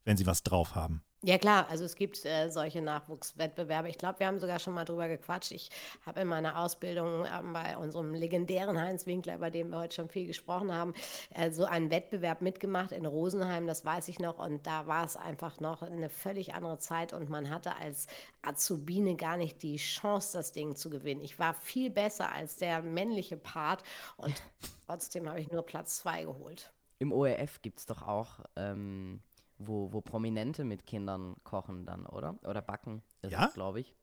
[0.04, 1.02] wenn sie was drauf haben?
[1.26, 3.88] Ja klar, also es gibt äh, solche Nachwuchswettbewerbe.
[3.88, 5.52] Ich glaube, wir haben sogar schon mal drüber gequatscht.
[5.52, 5.70] Ich
[6.04, 10.10] habe in meiner Ausbildung äh, bei unserem legendären Heinz Winkler, bei dem wir heute schon
[10.10, 10.92] viel gesprochen haben,
[11.30, 14.38] äh, so einen Wettbewerb mitgemacht in Rosenheim, das weiß ich noch.
[14.38, 18.06] Und da war es einfach noch eine völlig andere Zeit und man hatte als
[18.42, 21.22] Azubine gar nicht die Chance, das Ding zu gewinnen.
[21.22, 23.82] Ich war viel besser als der männliche Part
[24.18, 24.34] und
[24.86, 26.70] trotzdem habe ich nur Platz zwei geholt.
[26.98, 28.40] Im ORF gibt es doch auch.
[28.56, 29.22] Ähm
[29.66, 32.36] wo, wo Prominente mit Kindern kochen dann, oder?
[32.44, 33.46] Oder backen, ja?
[33.54, 33.94] glaube ich.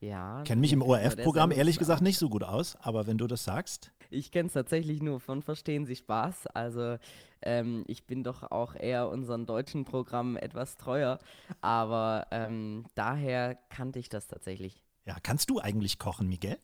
[0.00, 0.42] Ja.
[0.42, 3.92] Kenne mich im ORF-Programm ehrlich gesagt nicht so gut aus, aber wenn du das sagst.
[4.10, 6.48] Ich kenne es tatsächlich nur von Verstehen Sie Spaß.
[6.48, 6.96] Also
[7.40, 11.18] ähm, ich bin doch auch eher unseren deutschen Programmen etwas treuer,
[11.60, 14.82] aber ähm, daher kannte ich das tatsächlich.
[15.06, 16.58] Ja, kannst du eigentlich kochen, Miguel?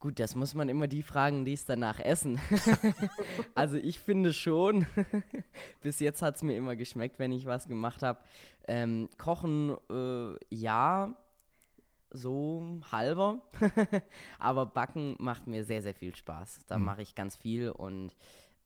[0.00, 2.40] Gut, das muss man immer die fragen, die es danach essen.
[3.54, 4.86] also ich finde schon,
[5.82, 8.20] bis jetzt hat es mir immer geschmeckt, wenn ich was gemacht habe.
[8.68, 11.16] Ähm, kochen, äh, ja,
[12.10, 13.40] so halber.
[14.38, 16.60] Aber Backen macht mir sehr, sehr viel Spaß.
[16.68, 16.84] Da mhm.
[16.84, 18.14] mache ich ganz viel und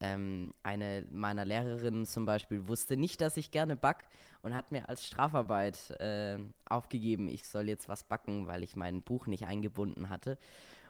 [0.01, 4.05] ähm, eine meiner Lehrerinnen zum Beispiel wusste nicht, dass ich gerne back
[4.43, 9.03] und hat mir als Strafarbeit äh, aufgegeben, ich soll jetzt was backen, weil ich mein
[9.03, 10.39] Buch nicht eingebunden hatte.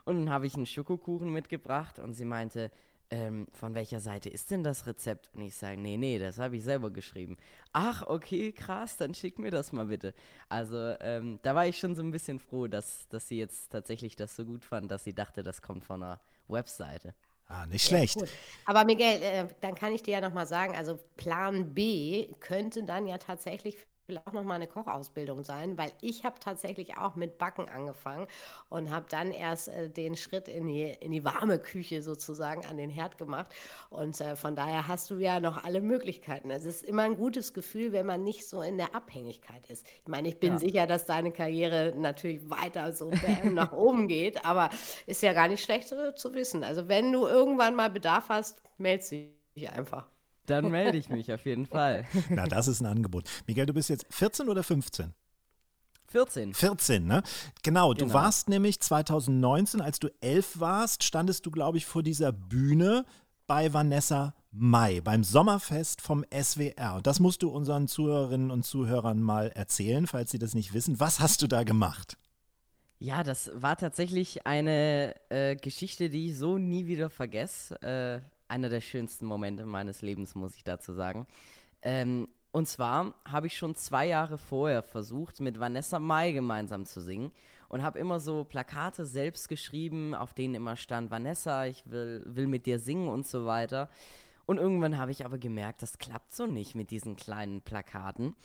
[0.05, 2.71] Und dann habe ich einen Schokokuchen mitgebracht und sie meinte,
[3.11, 5.31] ähm, von welcher Seite ist denn das Rezept?
[5.35, 7.37] Und ich sage, nee, nee, das habe ich selber geschrieben.
[7.73, 10.15] Ach, okay, krass, dann schick mir das mal bitte.
[10.49, 14.17] Also ähm, da war ich schon so ein bisschen froh, dass, dass sie jetzt tatsächlich
[14.17, 17.15] das so gut fand, dass sie dachte, das kommt von einer Webseite.
[17.49, 18.19] Ah, nicht schlecht.
[18.19, 18.27] Ja,
[18.65, 23.07] Aber Miguel, äh, dann kann ich dir ja nochmal sagen, also Plan B könnte dann
[23.07, 27.39] ja tatsächlich will auch noch mal eine Kochausbildung sein, weil ich habe tatsächlich auch mit
[27.39, 28.27] Backen angefangen
[28.69, 32.77] und habe dann erst äh, den Schritt in die, in die warme Küche sozusagen an
[32.77, 33.47] den Herd gemacht.
[33.91, 36.51] Und äh, von daher hast du ja noch alle Möglichkeiten.
[36.51, 39.87] Es ist immer ein gutes Gefühl, wenn man nicht so in der Abhängigkeit ist.
[39.87, 40.59] Ich meine, ich bin ja.
[40.59, 43.11] sicher, dass deine Karriere natürlich weiter so
[43.45, 44.71] nach oben geht, aber
[45.07, 46.65] ist ja gar nicht schlecht äh, zu wissen.
[46.65, 49.05] Also wenn du irgendwann mal Bedarf hast, melde
[49.55, 49.71] dich.
[49.71, 50.12] einfach.
[50.47, 52.05] Dann melde ich mich auf jeden Fall.
[52.31, 53.29] Na, das ist ein Angebot.
[53.47, 55.15] Miguel, du bist jetzt 14 oder 15?
[56.09, 56.53] 14.
[56.53, 57.23] 14, ne?
[57.63, 58.15] Genau, du Genau.
[58.15, 63.07] warst nämlich 2019, als du elf warst, standest du, glaube ich, vor dieser Bühne
[63.47, 66.97] bei Vanessa Mai, beim Sommerfest vom SWR.
[66.97, 71.01] Und das musst du unseren Zuhörerinnen und Zuhörern mal erzählen, falls sie das nicht wissen.
[71.01, 72.19] Was hast du da gemacht?
[72.99, 77.81] Ja, das war tatsächlich eine äh, Geschichte, die ich so nie wieder vergesse.
[77.83, 78.21] Äh,
[78.53, 81.27] einer der schönsten Momente meines Lebens, muss ich dazu sagen.
[81.81, 87.01] Ähm, und zwar habe ich schon zwei Jahre vorher versucht, mit Vanessa Mai gemeinsam zu
[87.01, 87.33] singen
[87.69, 92.47] und habe immer so Plakate selbst geschrieben, auf denen immer stand, Vanessa, ich will, will
[92.47, 93.89] mit dir singen und so weiter.
[94.45, 98.37] Und irgendwann habe ich aber gemerkt, das klappt so nicht mit diesen kleinen Plakaten.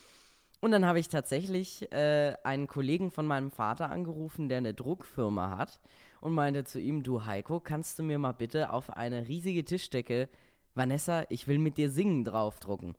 [0.62, 5.58] Und dann habe ich tatsächlich äh, einen Kollegen von meinem Vater angerufen, der eine Druckfirma
[5.58, 5.82] hat
[6.22, 10.30] und meinte zu ihm, du Heiko, kannst du mir mal bitte auf eine riesige Tischdecke,
[10.76, 12.96] Vanessa, ich will mit dir singen, draufdrucken.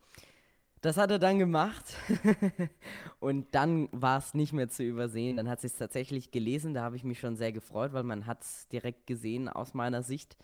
[0.81, 1.85] Das hat er dann gemacht
[3.21, 5.37] und dann war es nicht mehr zu übersehen.
[5.37, 8.27] Dann hat sie es tatsächlich gelesen, da habe ich mich schon sehr gefreut, weil man
[8.27, 10.37] hat es direkt gesehen aus meiner Sicht.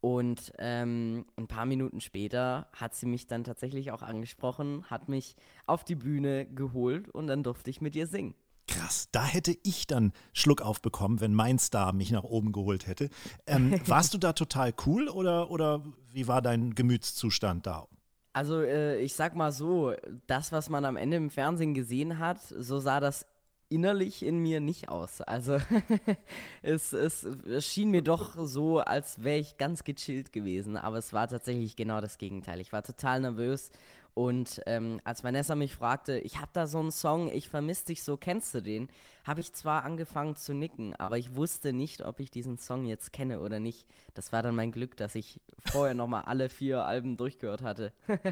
[0.00, 5.36] Und ähm, ein paar Minuten später hat sie mich dann tatsächlich auch angesprochen, hat mich
[5.66, 8.34] auf die Bühne geholt und dann durfte ich mit ihr singen.
[8.68, 13.08] Krass, da hätte ich dann Schluck aufbekommen, wenn mein Star mich nach oben geholt hätte.
[13.46, 17.88] Ähm, warst du da total cool oder, oder wie war dein Gemütszustand da?
[18.34, 19.94] Also äh, ich sag mal so,
[20.26, 23.26] das, was man am Ende im Fernsehen gesehen hat, so sah das
[23.70, 25.22] innerlich in mir nicht aus.
[25.22, 25.58] Also
[26.62, 31.12] es, es, es schien mir doch so, als wäre ich ganz gechillt gewesen, aber es
[31.12, 32.60] war tatsächlich genau das Gegenteil.
[32.60, 33.70] Ich war total nervös
[34.14, 38.02] und ähm, als Vanessa mich fragte, ich habe da so einen Song, ich vermisse dich
[38.02, 38.88] so, kennst du den?
[39.24, 43.12] Habe ich zwar angefangen zu nicken, aber ich wusste nicht, ob ich diesen Song jetzt
[43.12, 43.86] kenne oder nicht.
[44.14, 47.92] Das war dann mein Glück, dass ich vorher nochmal alle vier Alben durchgehört hatte.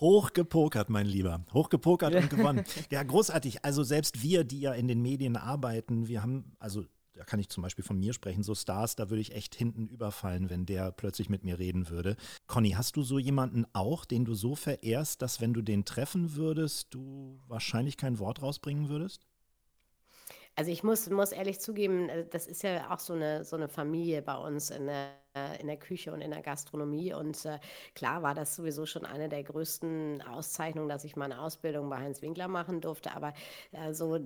[0.00, 1.44] Hochgepokert, mein Lieber.
[1.52, 2.64] Hochgepokert und gewonnen.
[2.90, 3.64] Ja, großartig.
[3.64, 7.48] Also selbst wir, die ja in den Medien arbeiten, wir haben, also da kann ich
[7.48, 10.92] zum Beispiel von mir sprechen, so Stars, da würde ich echt hinten überfallen, wenn der
[10.92, 12.16] plötzlich mit mir reden würde.
[12.46, 16.34] Conny, hast du so jemanden auch, den du so verehrst, dass wenn du den treffen
[16.34, 19.26] würdest, du wahrscheinlich kein Wort rausbringen würdest?
[20.56, 23.68] Also ich muss, muss ehrlich zugeben, äh, das ist ja auch so eine, so eine
[23.68, 25.10] Familie bei uns in der,
[25.60, 27.12] in der Küche und in der Gastronomie.
[27.12, 27.58] Und äh,
[27.94, 32.22] klar war das sowieso schon eine der größten Auszeichnungen, dass ich meine Ausbildung bei Heinz
[32.22, 33.14] Winkler machen durfte.
[33.14, 33.32] Aber
[33.72, 34.20] äh, so äh,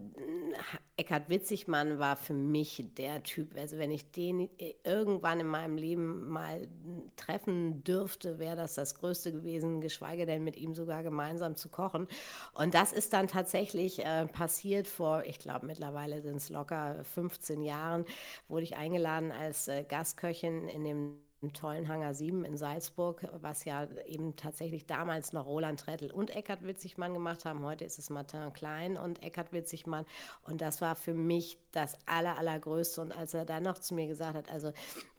[0.97, 3.57] Eckhard Witzigmann war für mich der Typ.
[3.57, 6.68] Also wenn ich den äh, irgendwann in meinem Leben mal
[7.16, 12.07] treffen dürfte, wäre das das Größte gewesen, geschweige denn mit ihm sogar gemeinsam zu kochen.
[12.53, 17.62] Und das ist dann tatsächlich äh, passiert vor, ich glaube mittlerweile sind es locker 15
[17.62, 18.05] Jahren,
[18.49, 20.97] wurde ich eingeladen als äh, Gastköchin in dem
[21.40, 26.30] im tollen Hangar 7 in Salzburg, was ja eben tatsächlich damals noch Roland Trettel und
[26.30, 27.64] Eckhard Witzigmann gemacht haben.
[27.64, 30.04] Heute ist es Martin Klein und Eckhard Witzigmann.
[30.42, 33.00] Und das war für mich das aller, allergrößte.
[33.00, 34.72] Und als er dann noch zu mir gesagt hat, also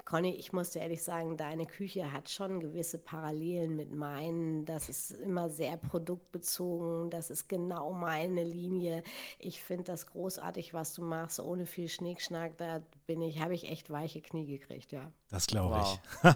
[0.10, 4.66] Conny, ich muss dir ehrlich sagen, deine Küche hat schon gewisse Parallelen mit meinen.
[4.66, 7.12] Das ist immer sehr produktbezogen.
[7.12, 9.04] Das ist genau meine Linie.
[9.38, 12.58] Ich finde das großartig, was du machst, ohne viel Schnickschnack.
[12.58, 15.12] Da bin ich, habe ich echt weiche Knie gekriegt, ja.
[15.30, 16.00] Das glaube Wow.
[16.24, 16.30] ich.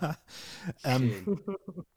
[0.84, 1.42] ähm,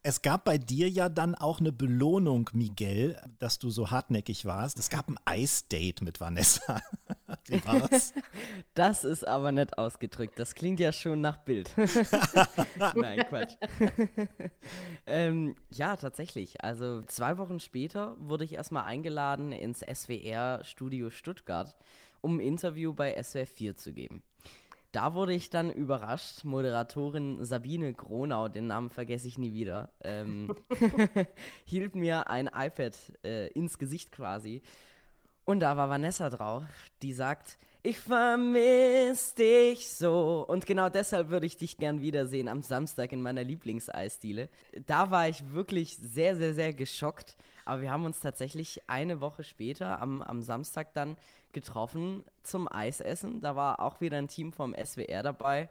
[0.03, 4.79] es gab bei dir ja dann auch eine Belohnung, Miguel, dass du so hartnäckig warst.
[4.79, 6.81] Es gab ein Eisdate mit Vanessa.
[7.47, 8.15] Wie war's?
[8.75, 10.39] Das ist aber nett ausgedrückt.
[10.39, 11.71] Das klingt ja schon nach Bild.
[12.95, 13.55] Nein, Quatsch.
[15.07, 16.63] ähm, ja, tatsächlich.
[16.63, 21.75] Also zwei Wochen später wurde ich erstmal eingeladen ins SWR-Studio Stuttgart,
[22.21, 24.23] um ein Interview bei SWR 4 zu geben.
[24.93, 26.45] Da wurde ich dann überrascht.
[26.45, 30.55] Moderatorin Sabine Gronau, den Namen vergesse ich nie wieder, ähm,
[31.65, 34.63] hielt mir ein iPad äh, ins Gesicht quasi.
[35.47, 36.65] Und da war Vanessa drauf,
[37.03, 40.45] die sagt, ich vermisse dich so.
[40.49, 44.49] Und genau deshalb würde ich dich gern wiedersehen am Samstag in meiner Lieblingseisdiele.
[44.87, 47.37] Da war ich wirklich sehr, sehr, sehr geschockt.
[47.65, 51.17] Aber wir haben uns tatsächlich eine Woche später am, am Samstag dann
[51.53, 53.41] getroffen zum Eisessen.
[53.41, 55.69] Da war auch wieder ein Team vom SWR dabei.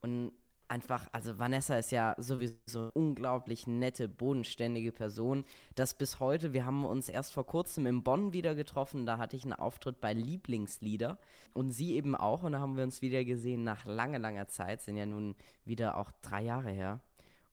[0.00, 0.32] Und
[0.68, 5.44] einfach, also Vanessa ist ja sowieso eine unglaublich nette, bodenständige Person.
[5.74, 9.36] Das bis heute, wir haben uns erst vor kurzem in Bonn wieder getroffen, da hatte
[9.36, 11.18] ich einen Auftritt bei Lieblingslieder
[11.54, 14.82] und sie eben auch und da haben wir uns wieder gesehen nach langer, langer Zeit,
[14.82, 17.00] sind ja nun wieder auch drei Jahre her.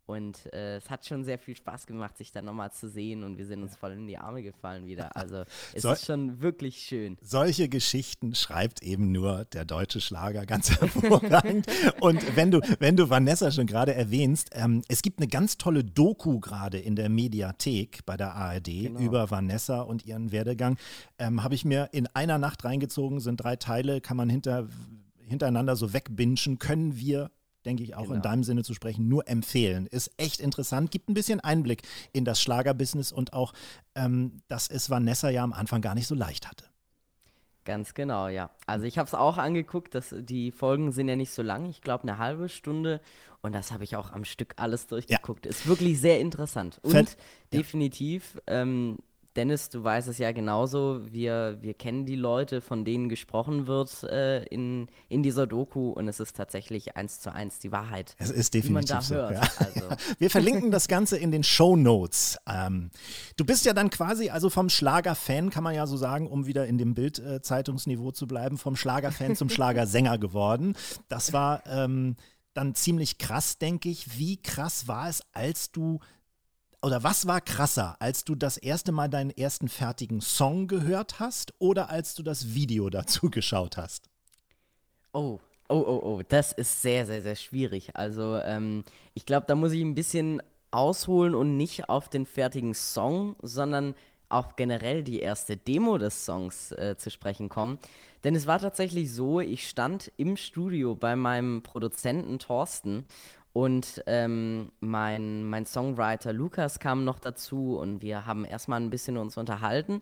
[0.05, 3.37] Und äh, es hat schon sehr viel Spaß gemacht, sich dann nochmal zu sehen und
[3.37, 5.15] wir sind uns voll in die Arme gefallen wieder.
[5.15, 7.17] Also es so, ist schon wirklich schön.
[7.21, 11.65] Solche Geschichten schreibt eben nur der deutsche Schlager ganz hervorragend.
[12.01, 15.83] und wenn du, wenn du Vanessa schon gerade erwähnst, ähm, es gibt eine ganz tolle
[15.83, 18.99] Doku gerade in der Mediathek bei der ARD genau.
[18.99, 20.77] über Vanessa und ihren Werdegang.
[21.17, 24.67] Ähm, Habe ich mir in einer Nacht reingezogen, sind drei Teile, kann man hinter
[25.27, 27.31] hintereinander so wegbinschen, können wir
[27.65, 28.15] denke ich, auch genau.
[28.15, 29.87] in deinem Sinne zu sprechen, nur empfehlen.
[29.87, 31.81] Ist echt interessant, gibt ein bisschen Einblick
[32.13, 33.53] in das Schlagerbusiness und auch,
[33.95, 36.65] ähm, dass es Vanessa ja am Anfang gar nicht so leicht hatte.
[37.65, 38.51] Ganz genau, ja.
[38.67, 41.81] Also ich habe es auch angeguckt, dass die Folgen sind ja nicht so lang, ich
[41.81, 43.01] glaube eine halbe Stunde
[43.41, 45.45] und das habe ich auch am Stück alles durchgeguckt.
[45.45, 45.49] Ja.
[45.49, 47.17] Ist wirklich sehr interessant und Fett.
[47.51, 48.97] definitiv ähm,
[49.35, 51.01] Dennis, du weißt es ja genauso.
[51.11, 56.07] Wir, wir kennen die Leute, von denen gesprochen wird äh, in, in dieser Doku und
[56.07, 58.15] es ist tatsächlich eins zu eins die Wahrheit.
[58.17, 59.15] Es ist definitiv so.
[59.15, 59.41] Ja.
[59.57, 59.87] Also.
[60.19, 62.37] Wir verlinken das Ganze in den Show Notes.
[62.47, 62.91] Ähm,
[63.35, 66.65] du bist ja dann quasi, also vom Schlager-Fan, kann man ja so sagen, um wieder
[66.67, 70.75] in dem Bild-Zeitungsniveau zu bleiben, vom Schlager-Fan zum Schlagersänger geworden.
[71.09, 72.15] Das war ähm,
[72.53, 74.17] dann ziemlich krass, denke ich.
[74.17, 75.99] Wie krass war es, als du
[76.85, 81.55] oder was war krasser, als du das erste Mal deinen ersten fertigen Song gehört hast
[81.57, 84.07] oder als du das Video dazu geschaut hast?
[85.11, 87.95] Oh, oh, oh, oh, das ist sehr, sehr, sehr schwierig.
[87.95, 88.83] Also ähm,
[89.15, 93.95] ich glaube, da muss ich ein bisschen ausholen und nicht auf den fertigen Song, sondern
[94.29, 97.79] auch generell die erste Demo des Songs äh, zu sprechen kommen.
[98.23, 103.05] Denn es war tatsächlich so, ich stand im Studio bei meinem Produzenten Thorsten
[103.55, 109.15] und ähm, mein, mein Songwriter Lukas kam noch dazu und wir haben erstmal ein bisschen
[109.15, 110.01] uns unterhalten.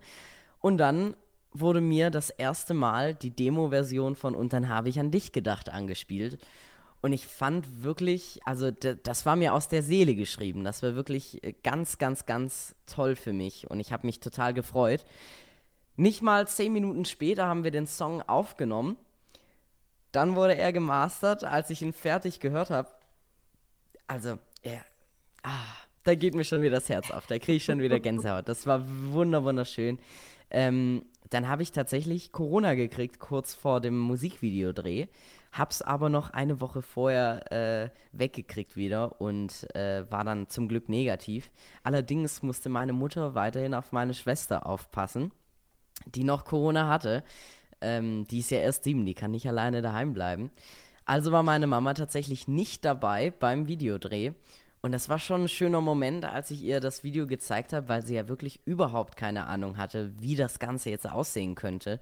[0.60, 1.16] Und dann
[1.52, 5.70] wurde mir das erste Mal die Demo-Version von Und dann habe ich an dich gedacht
[5.70, 6.39] angespielt.
[7.02, 10.63] Und ich fand wirklich, also das war mir aus der Seele geschrieben.
[10.63, 13.70] Das war wirklich äh, ganz, ganz, ganz toll für mich.
[13.70, 15.06] Und ich habe mich total gefreut.
[15.96, 18.98] Nicht mal zehn Minuten später haben wir den Song aufgenommen.
[20.12, 21.44] Dann wurde er gemastert.
[21.44, 22.89] Als ich ihn fertig gehört habe,
[24.13, 24.80] also, ja,
[25.41, 25.49] ah,
[26.04, 27.26] da geht mir schon wieder das Herz auf.
[27.26, 28.47] Da kriege ich schon wieder Gänsehaut.
[28.47, 29.97] Das war wunder wunderschön.
[30.52, 35.08] Ähm, dann habe ich tatsächlich Corona gekriegt, kurz vor dem Musikvideodreh.
[35.52, 40.89] Hab's aber noch eine Woche vorher äh, weggekriegt wieder und äh, war dann zum Glück
[40.89, 41.49] negativ.
[41.82, 45.32] Allerdings musste meine Mutter weiterhin auf meine Schwester aufpassen,
[46.06, 47.23] die noch Corona hatte.
[47.82, 50.52] Ähm, die ist ja erst sieben, die kann nicht alleine daheim bleiben.
[51.06, 54.32] Also war meine Mama tatsächlich nicht dabei beim Videodreh.
[54.82, 58.06] Und das war schon ein schöner Moment, als ich ihr das Video gezeigt habe, weil
[58.06, 62.02] sie ja wirklich überhaupt keine Ahnung hatte, wie das Ganze jetzt aussehen könnte.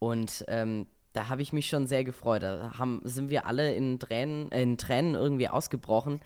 [0.00, 2.42] Und ähm, da habe ich mich schon sehr gefreut.
[2.42, 6.20] Da haben, sind wir alle in Tränen, in Tränen irgendwie ausgebrochen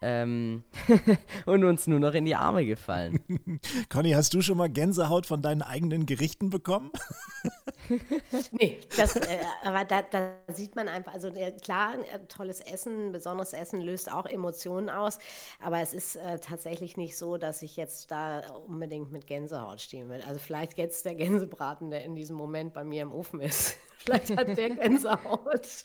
[0.00, 0.64] ähm,
[1.46, 3.20] und uns nur noch in die Arme gefallen.
[3.88, 6.90] Conny, hast du schon mal Gänsehaut von deinen eigenen Gerichten bekommen?
[8.52, 13.12] nee, das, äh, aber da, da, sieht man einfach, also äh, klar, äh, tolles Essen,
[13.12, 15.18] besonderes Essen löst auch Emotionen aus,
[15.60, 20.08] aber es ist äh, tatsächlich nicht so, dass ich jetzt da unbedingt mit Gänsehaut stehen
[20.08, 20.22] will.
[20.26, 23.76] Also vielleicht jetzt der Gänsebraten, der in diesem Moment bei mir im Ofen ist.
[23.98, 25.84] vielleicht hat der Gänsehaut.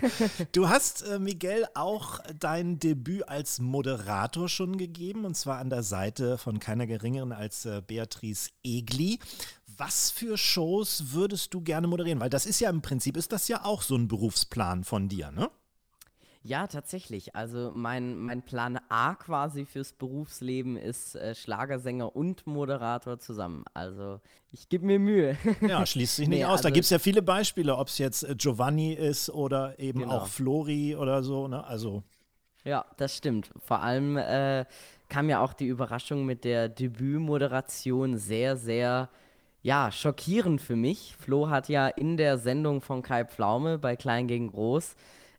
[0.52, 5.82] Du hast, äh, Miguel, auch dein Debüt als Moderator schon gegeben, und zwar an der
[5.82, 9.18] Seite von keiner geringeren als äh, Beatrice Egli.
[9.78, 12.20] Was für Shows würdest du gerne moderieren?
[12.20, 15.30] Weil das ist ja im Prinzip, ist das ja auch so ein Berufsplan von dir,
[15.30, 15.50] ne?
[16.42, 17.36] Ja, tatsächlich.
[17.36, 23.64] Also mein, mein Plan A quasi fürs Berufsleben ist äh, Schlagersänger und Moderator zusammen.
[23.74, 25.36] Also ich gebe mir Mühe.
[25.60, 26.52] Ja, schließt sich nicht nee, aus.
[26.52, 30.00] Also da gibt es ja viele Beispiele, ob es jetzt äh, Giovanni ist oder eben
[30.00, 30.14] genau.
[30.14, 31.48] auch Flori oder so.
[31.48, 31.62] Ne?
[31.64, 32.02] Also.
[32.64, 33.50] Ja, das stimmt.
[33.58, 34.64] Vor allem äh,
[35.08, 39.08] kam ja auch die Überraschung mit der Debütmoderation sehr, sehr
[39.68, 41.14] ja, schockierend für mich.
[41.20, 44.96] Flo hat ja in der Sendung von Kai Pflaume bei Klein gegen Groß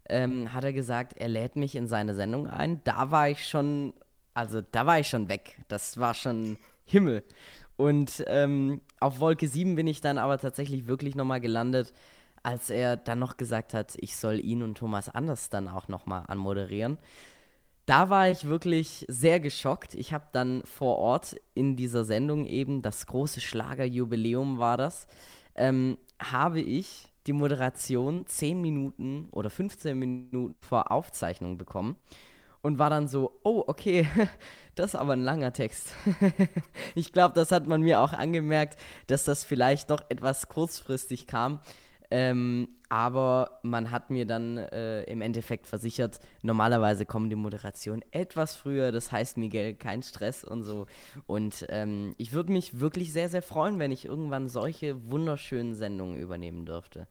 [0.07, 2.79] ähm, hat er gesagt, er lädt mich in seine Sendung ein.
[2.83, 3.91] Da war ich schon,
[4.35, 5.57] also da war ich schon weg.
[5.67, 7.23] Das war schon Himmel.
[7.75, 11.91] Und ähm, auf Wolke 7 bin ich dann aber tatsächlich wirklich nochmal gelandet,
[12.43, 16.25] als er dann noch gesagt hat, ich soll ihn und Thomas Anders dann auch nochmal
[16.27, 16.99] anmoderieren.
[17.89, 19.95] Da war ich wirklich sehr geschockt.
[19.95, 25.07] Ich habe dann vor Ort in dieser Sendung eben, das große Schlagerjubiläum war das,
[25.55, 31.95] ähm, habe ich die Moderation 10 Minuten oder 15 Minuten vor Aufzeichnung bekommen
[32.61, 34.07] und war dann so, oh, okay,
[34.75, 35.95] das ist aber ein langer Text.
[36.93, 41.59] ich glaube, das hat man mir auch angemerkt, dass das vielleicht doch etwas kurzfristig kam.
[42.11, 48.55] Ähm, aber man hat mir dann äh, im Endeffekt versichert, normalerweise kommen die Moderationen etwas
[48.55, 48.91] früher.
[48.91, 50.87] Das heißt, Miguel, kein Stress und so.
[51.27, 56.19] Und ähm, ich würde mich wirklich sehr, sehr freuen, wenn ich irgendwann solche wunderschönen Sendungen
[56.19, 57.07] übernehmen dürfte.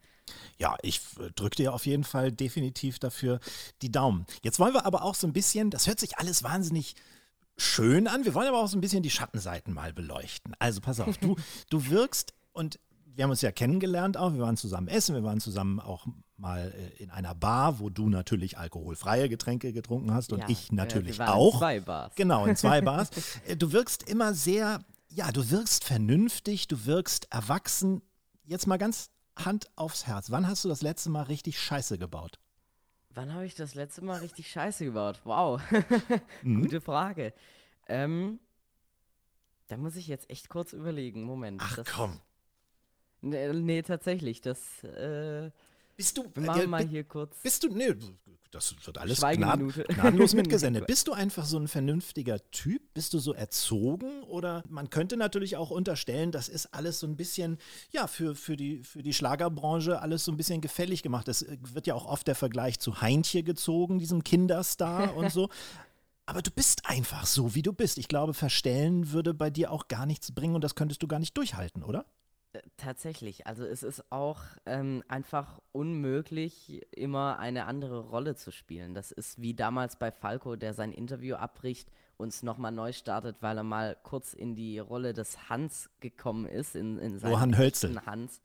[0.57, 3.39] Ja, ich äh, drücke dir auf jeden Fall definitiv dafür
[3.81, 4.25] die Daumen.
[4.43, 6.95] Jetzt wollen wir aber auch so ein bisschen, das hört sich alles wahnsinnig
[7.57, 10.55] schön an, wir wollen aber auch so ein bisschen die Schattenseiten mal beleuchten.
[10.59, 11.35] Also pass auf, du,
[11.69, 12.79] du wirkst und
[13.19, 16.07] wir haben uns ja kennengelernt auch, wir waren zusammen essen, wir waren zusammen auch
[16.37, 20.71] mal äh, in einer Bar, wo du natürlich alkoholfreie Getränke getrunken hast und Ja, ich
[20.71, 21.57] äh, natürlich waren in auch.
[21.59, 22.15] zwei Bars.
[22.15, 23.09] Genau, in zwei Bars.
[23.45, 28.01] Äh, Du wirkst immer sehr, ja, du wirkst vernünftig, du wirkst erwachsen.
[28.45, 30.31] Jetzt mal ganz Hand aufs Herz.
[30.31, 32.39] Wann hast du das letzte Mal richtig Scheiße gebaut?
[33.09, 35.19] Wann habe ich das letzte Mal richtig Scheiße gebaut?
[35.25, 35.59] Wow,
[36.41, 36.61] Mhm.
[36.61, 37.33] gute Frage.
[37.89, 38.39] Ähm,
[39.67, 41.23] da muss ich jetzt echt kurz überlegen.
[41.23, 41.61] Moment.
[41.61, 42.21] Ach komm.
[43.21, 44.41] Nee, nee, tatsächlich.
[44.41, 45.51] Das äh,
[45.97, 47.35] Bist du, wir machen äh, mal hier kurz.
[47.41, 47.93] bist du, nee,
[48.51, 50.87] das wird alles gnad, gnadenlos mitgesendet.
[50.87, 52.81] Bist du einfach so ein vernünftiger Typ?
[52.95, 54.23] Bist du so erzogen?
[54.23, 57.59] Oder man könnte natürlich auch unterstellen, das ist alles so ein bisschen,
[57.91, 61.27] ja, für, für, die, für die Schlagerbranche alles so ein bisschen gefällig gemacht.
[61.27, 65.49] Es äh, wird ja auch oft der Vergleich zu Heintje gezogen, diesem Kinderstar und so.
[66.25, 67.99] Aber du bist einfach so, wie du bist.
[67.99, 71.19] Ich glaube, verstellen würde bei dir auch gar nichts bringen und das könntest du gar
[71.19, 72.05] nicht durchhalten, oder?
[72.77, 78.93] Tatsächlich, also es ist auch ähm, einfach unmöglich, immer eine andere Rolle zu spielen.
[78.93, 83.37] Das ist wie damals bei Falco, der sein Interview abbricht und es nochmal neu startet,
[83.41, 87.57] weil er mal kurz in die Rolle des Hans gekommen ist, in, in seinen Johann
[87.57, 88.05] Hölzel.
[88.05, 88.41] Hans.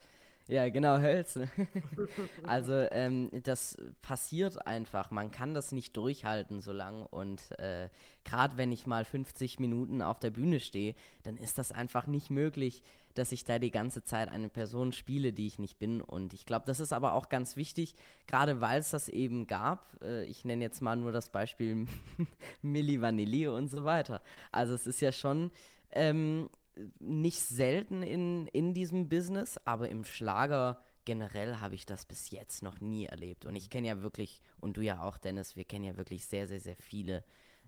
[0.47, 1.49] Ja, genau, Hölzel.
[2.43, 5.09] also ähm, das passiert einfach.
[5.09, 7.03] Man kann das nicht durchhalten so lang.
[7.07, 7.89] Und äh,
[8.23, 10.93] gerade wenn ich mal 50 Minuten auf der Bühne stehe,
[11.23, 12.83] dann ist das einfach nicht möglich,
[13.15, 16.01] dass ich da die ganze Zeit eine Person spiele, die ich nicht bin.
[16.01, 17.95] Und ich glaube, das ist aber auch ganz wichtig,
[18.27, 19.97] gerade weil es das eben gab.
[20.03, 21.87] Äh, ich nenne jetzt mal nur das Beispiel
[22.61, 24.21] Milli Vanilli und so weiter.
[24.51, 25.49] Also es ist ja schon
[25.91, 26.49] ähm,
[26.99, 32.63] nicht selten in, in diesem Business, aber im Schlager generell habe ich das bis jetzt
[32.63, 33.45] noch nie erlebt.
[33.45, 36.47] Und ich kenne ja wirklich, und du ja auch, Dennis, wir kennen ja wirklich sehr,
[36.47, 37.23] sehr, sehr viele,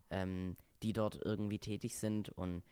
[0.09, 2.63] ähm, die dort irgendwie tätig sind und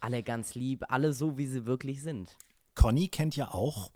[0.00, 2.36] alle ganz lieb, alle so, wie sie wirklich sind.
[2.74, 3.90] Conny kennt ja auch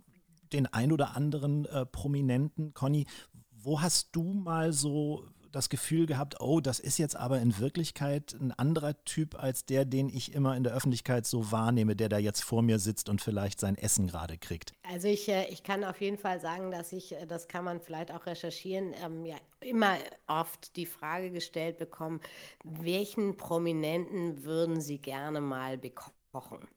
[0.53, 2.75] den ein oder anderen äh, Prominenten.
[2.75, 3.07] Conny,
[3.51, 5.27] wo hast du mal so
[5.57, 9.87] das Gefühl gehabt, oh, das ist jetzt aber in Wirklichkeit ein anderer Typ als der,
[9.87, 13.23] den ich immer in der Öffentlichkeit so wahrnehme, der da jetzt vor mir sitzt und
[13.23, 14.73] vielleicht sein Essen gerade kriegt?
[14.83, 17.81] Also ich, äh, ich kann auf jeden Fall sagen, dass ich, äh, das kann man
[17.81, 19.97] vielleicht auch recherchieren, ähm, ja immer
[20.27, 22.21] oft die Frage gestellt bekommen,
[22.63, 26.69] welchen Prominenten würden Sie gerne mal bekochen?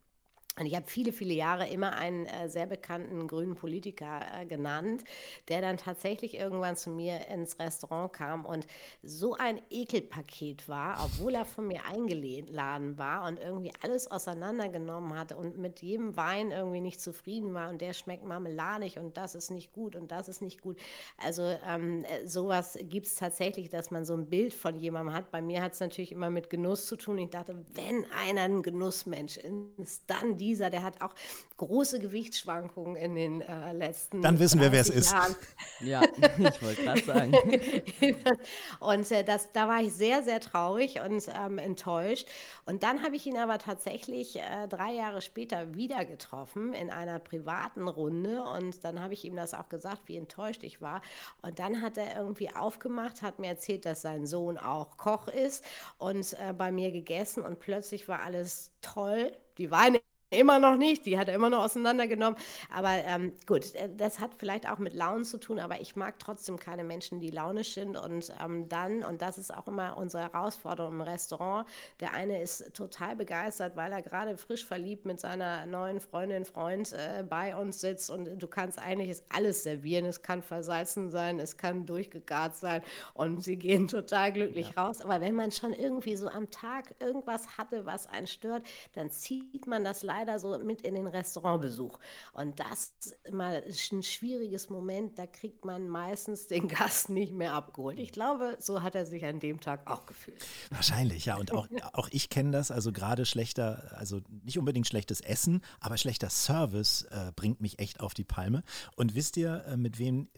[0.60, 5.04] Und ich habe viele, viele Jahre immer einen äh, sehr bekannten grünen Politiker äh, genannt,
[5.48, 8.68] der dann tatsächlich irgendwann zu mir ins Restaurant kam und
[9.02, 15.38] so ein Ekelpaket war, obwohl er von mir eingeladen war und irgendwie alles auseinandergenommen hatte
[15.38, 19.52] und mit jedem Wein irgendwie nicht zufrieden war und der schmeckt marmeladig und das ist
[19.52, 20.78] nicht gut und das ist nicht gut.
[21.18, 25.32] Also ähm, äh, sowas gibt es tatsächlich, dass man so ein Bild von jemandem hat.
[25.32, 27.18] Bei mir hat es natürlich immer mit Genuss zu tun.
[27.18, 29.38] Ich dachte, wenn einer ein Genussmensch
[29.78, 31.14] ist, dann dieser, der hat auch
[31.58, 35.12] große Gewichtsschwankungen in den äh, letzten Dann wissen wir, wer es 30 ist.
[35.12, 35.36] Jahren.
[35.82, 36.02] Ja,
[36.38, 37.34] ich wollte gerade sagen.
[38.80, 42.28] und äh, das, da war ich sehr, sehr traurig und ähm, enttäuscht.
[42.66, 47.20] Und dann habe ich ihn aber tatsächlich äh, drei Jahre später wieder getroffen in einer
[47.20, 48.42] privaten Runde.
[48.42, 51.02] Und dann habe ich ihm das auch gesagt, wie enttäuscht ich war.
[51.44, 55.64] Und dann hat er irgendwie aufgemacht, hat mir erzählt, dass sein Sohn auch Koch ist
[55.98, 57.44] und äh, bei mir gegessen.
[57.44, 59.34] Und plötzlich war alles toll.
[59.58, 60.00] Die Weine
[60.32, 62.38] Immer noch nicht, die hat er immer noch auseinandergenommen.
[62.72, 66.20] Aber ähm, gut, äh, das hat vielleicht auch mit Launen zu tun, aber ich mag
[66.20, 67.98] trotzdem keine Menschen, die launisch sind.
[67.98, 71.68] Und ähm, dann, und das ist auch immer unsere Herausforderung im Restaurant,
[72.00, 76.94] der eine ist total begeistert, weil er gerade frisch verliebt mit seiner neuen Freundin, Freund
[76.94, 80.06] äh, bei uns sitzt und du kannst eigentlich alles servieren.
[80.06, 82.84] Es kann versalzen sein, es kann durchgegart sein
[83.16, 85.02] und sie gehen total glücklich raus.
[85.02, 88.62] Aber wenn man schon irgendwie so am Tag irgendwas hatte, was einen stört,
[88.94, 92.00] dann zieht man das leider so mit in den Restaurantbesuch.
[92.34, 97.54] Und das ist immer ein schwieriges Moment, da kriegt man meistens den Gast nicht mehr
[97.54, 98.00] abgeholt.
[98.00, 100.46] Ich glaube, so hat er sich an dem Tag auch gefühlt.
[100.72, 101.38] Wahrscheinlich, ja.
[101.38, 102.72] Und auch, auch ich kenne das.
[102.72, 108.00] Also gerade schlechter, also nicht unbedingt schlechtes Essen, aber schlechter Service äh, bringt mich echt
[108.00, 108.64] auf die Palme.
[108.96, 110.30] Und wisst ihr, äh, mit wem,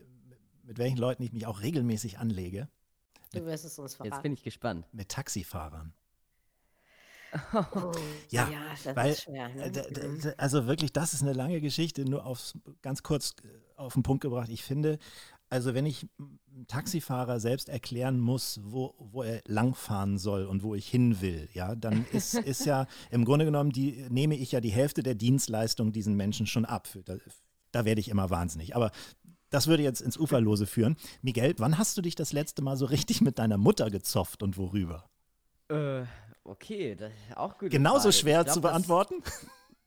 [0.64, 2.70] mit welchen Leuten ich mich auch regelmäßig anlege?
[3.34, 4.34] Du wirst es uns Jetzt bin verraten.
[4.34, 4.86] ich gespannt.
[4.92, 5.94] Mit Taxifahrern.
[7.54, 7.92] Oh,
[8.30, 9.50] ja, ja das weil, ist schwer.
[9.50, 9.72] Ne?
[9.72, 10.34] Mhm.
[10.38, 14.22] Also wirklich, das ist eine lange Geschichte, nur aufs, ganz kurz äh, auf den Punkt
[14.22, 14.50] gebracht.
[14.50, 15.00] Ich finde,
[15.50, 20.76] also wenn ich einem Taxifahrer selbst erklären muss, wo, wo er langfahren soll und wo
[20.76, 24.62] ich hin will, ja, dann ist, ist ja im Grunde genommen, die, nehme ich ja
[24.62, 26.88] die Hälfte der Dienstleistung diesen Menschen schon ab.
[27.06, 27.16] Da,
[27.72, 28.76] da werde ich immer wahnsinnig.
[28.76, 28.92] Aber
[29.50, 30.96] das würde jetzt ins Uferlose führen.
[31.22, 34.58] Miguel, wann hast du dich das letzte Mal so richtig mit deiner Mutter gezofft und
[34.58, 35.10] worüber?
[35.70, 36.04] Äh,
[36.44, 37.72] okay, das ist auch gut.
[37.72, 38.14] Genauso Frage.
[38.14, 39.24] schwer glaub, zu beantworten?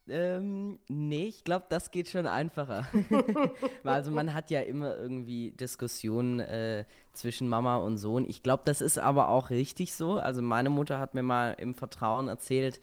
[0.06, 2.86] Ähm, nee, ich glaube, das geht schon einfacher.
[3.84, 6.84] also man hat ja immer irgendwie Diskussionen äh,
[7.14, 8.28] zwischen Mama und Sohn.
[8.28, 10.18] Ich glaube, das ist aber auch richtig so.
[10.18, 12.80] Also meine Mutter hat mir mal im Vertrauen erzählt,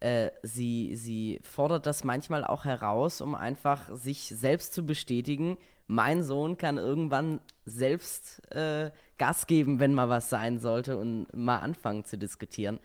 [0.00, 6.22] äh, sie, sie fordert das manchmal auch heraus, um einfach sich selbst zu bestätigen, mein
[6.22, 12.04] Sohn kann irgendwann selbst äh, Gas geben, wenn mal was sein sollte und mal anfangen
[12.04, 12.80] zu diskutieren.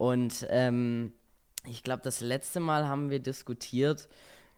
[0.00, 1.12] Und ähm,
[1.66, 4.08] ich glaube, das letzte Mal haben wir diskutiert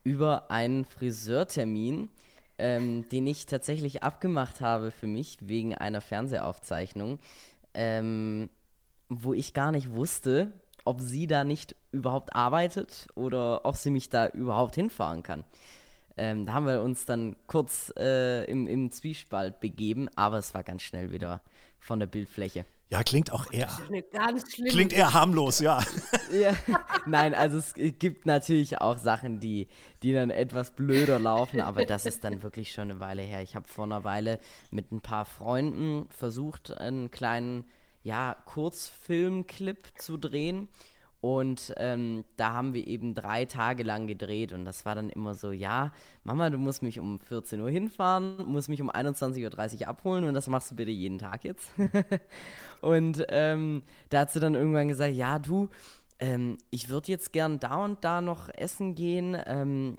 [0.04, 2.10] über einen Friseurtermin,
[2.58, 7.18] ähm, den ich tatsächlich abgemacht habe für mich wegen einer Fernsehaufzeichnung,
[7.74, 8.50] ähm,
[9.08, 10.52] wo ich gar nicht wusste,
[10.84, 15.42] ob sie da nicht überhaupt arbeitet oder ob sie mich da überhaupt hinfahren kann.
[16.16, 20.62] Ähm, da haben wir uns dann kurz äh, im, im Zwiespalt begeben, aber es war
[20.62, 21.42] ganz schnell wieder
[21.80, 22.64] von der Bildfläche.
[22.92, 23.70] Ja, klingt auch eher.
[24.68, 25.82] Klingt eher harmlos, ja.
[26.30, 26.54] ja.
[27.06, 29.68] Nein, also es gibt natürlich auch Sachen, die,
[30.02, 33.40] die dann etwas blöder laufen, aber das ist dann wirklich schon eine Weile her.
[33.40, 34.40] Ich habe vor einer Weile
[34.70, 37.64] mit ein paar Freunden versucht, einen kleinen,
[38.02, 40.68] ja, Kurzfilmclip zu drehen.
[41.22, 45.34] Und ähm, da haben wir eben drei Tage lang gedreht und das war dann immer
[45.34, 45.92] so, ja,
[46.24, 50.34] Mama, du musst mich um 14 Uhr hinfahren, musst mich um 21.30 Uhr abholen und
[50.34, 51.70] das machst du bitte jeden Tag jetzt.
[52.82, 55.70] und ähm, da hat sie dann irgendwann gesagt, ja, du,
[56.18, 59.36] ähm, ich würde jetzt gern da und da noch essen gehen.
[59.46, 59.96] Ähm,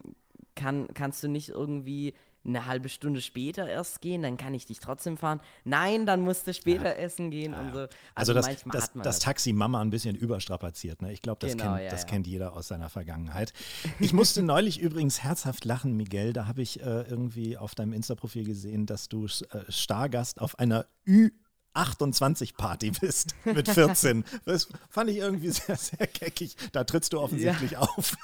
[0.56, 2.14] kann, kannst du nicht irgendwie
[2.46, 5.40] eine halbe Stunde später erst gehen, dann kann ich dich trotzdem fahren.
[5.64, 7.04] Nein, dann musst du später ja.
[7.04, 7.62] essen gehen ja.
[7.62, 7.80] und so.
[7.80, 11.02] Also, also das, das, das, Taxi Mama ein bisschen überstrapaziert.
[11.02, 11.14] Ne?
[11.14, 13.54] Ich glaube, das, genau, kennt, ja, das kennt jeder aus seiner Vergangenheit.
[14.00, 16.34] Ich musste neulich übrigens herzhaft lachen, Miguel.
[16.34, 19.30] Da habe ich äh, irgendwie auf deinem Insta-Profil gesehen, dass du äh,
[19.70, 21.30] Stargast auf einer Ü
[21.76, 24.24] 28-Party bist mit 14.
[24.45, 26.55] Das fand ich irgendwie sehr, sehr keckig.
[26.71, 27.80] Da trittst du offensichtlich ja.
[27.80, 28.15] auf.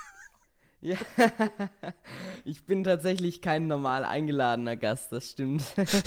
[0.82, 0.96] Ja,
[2.46, 5.64] ich bin tatsächlich kein normal eingeladener Gast, das stimmt.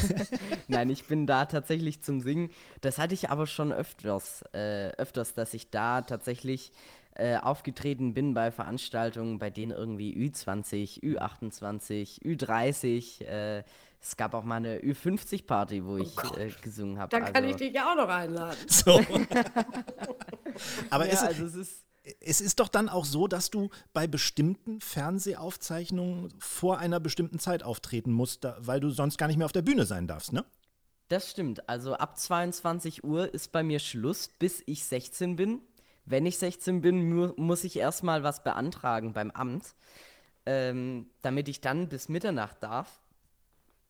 [0.68, 2.50] Nein, ich bin da tatsächlich zum Singen.
[2.80, 6.72] Das hatte ich aber schon öfters, äh, öfters, dass ich da tatsächlich
[7.16, 13.64] äh, aufgetreten bin bei Veranstaltungen, bei denen irgendwie Ü20, Ü28, Ü30, äh,
[14.02, 17.10] es gab auch mal eine Ü50-Party, wo oh ich äh, gesungen habe.
[17.10, 18.58] Da also, kann ich dich ja auch noch einladen.
[18.68, 19.00] So.
[20.90, 21.84] aber ja, ist, also es ist
[22.20, 27.62] es ist doch dann auch so, dass du bei bestimmten Fernsehaufzeichnungen vor einer bestimmten Zeit
[27.62, 30.44] auftreten musst, weil du sonst gar nicht mehr auf der Bühne sein darfst, ne?
[31.08, 31.68] Das stimmt.
[31.68, 35.60] Also ab 22 Uhr ist bei mir Schluss, bis ich 16 bin.
[36.04, 39.76] Wenn ich 16 bin, mu muss ich erstmal was beantragen beim Amt,
[40.46, 43.01] ähm, damit ich dann bis Mitternacht darf.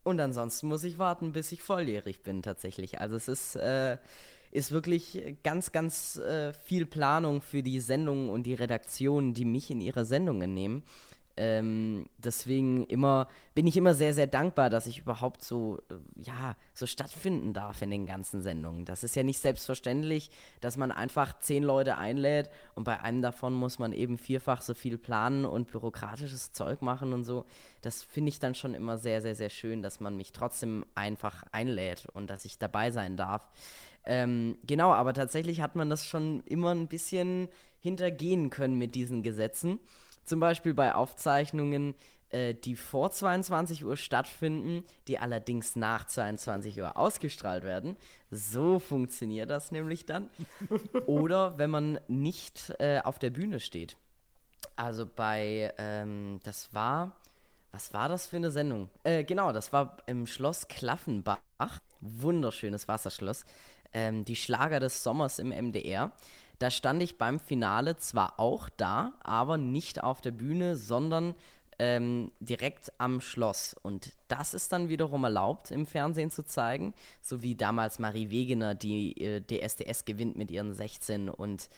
[0.05, 3.01] Und ansonsten muss ich warten, bis ich volljährig bin tatsächlich.
[3.01, 3.99] Also es ist äh,
[4.53, 9.71] ist wirklich ganz, ganz äh, viel Planung für die Sendungen und die Redaktionen, die mich
[9.71, 10.85] in ihre Sendungen nehmen.
[11.37, 16.57] Ähm, deswegen immer bin ich immer sehr, sehr dankbar, dass ich überhaupt so, äh, ja,
[16.75, 18.85] so stattfinden darf in den ganzen Sendungen.
[18.85, 20.31] Das ist ja nicht selbstverständlich,
[20.61, 24.75] dass man einfach zehn Leute einlädt und bei einem davon muss man eben vierfach so
[24.75, 27.47] viel planen und bürokratisches Zeug machen und so.
[27.81, 31.45] Das finde ich dann schon immer sehr, sehr, sehr schön, dass man mich trotzdem einfach
[31.51, 33.49] einlädt und dass ich dabei sein darf.
[34.05, 37.49] Ähm, genau, aber tatsächlich hat man das schon immer ein bisschen
[37.81, 39.81] hintergehen können mit diesen Gesetzen.
[40.25, 41.95] Zum Beispiel bei Aufzeichnungen,
[42.31, 47.97] äh, die vor 22 Uhr stattfinden, die allerdings nach 22 Uhr ausgestrahlt werden.
[48.31, 50.31] So funktioniert das nämlich dann.
[51.07, 53.97] Oder wenn man nicht äh, auf der Bühne steht.
[54.77, 57.17] Also bei, ähm, das war,
[57.73, 58.89] was war das für eine Sendung?
[59.03, 61.39] Äh, genau, das war im Schloss Klaffenbach.
[62.01, 63.45] Wunderschönes Wasserschloss
[63.93, 66.13] ähm, die Schlager des Sommers im MDR.
[66.63, 71.35] Da stand ich beim Finale zwar auch da, aber nicht auf der Bühne, sondern
[71.81, 73.75] ähm, direkt am Schloss.
[73.83, 76.95] Und das ist dann wiederum erlaubt, im Fernsehen zu zeigen.
[77.21, 81.69] So wie damals Marie Wegener, die äh, DSDS gewinnt mit ihren 16 und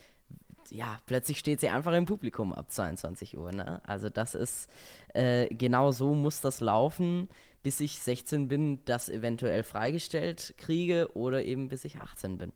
[0.68, 3.53] ja, plötzlich steht sie einfach im Publikum ab 22 Uhr.
[3.53, 3.80] Ne?
[3.87, 4.68] Also das ist,
[5.14, 7.30] äh, genau so muss das laufen
[7.64, 12.53] bis ich 16 bin, das eventuell freigestellt kriege oder eben bis ich 18 bin.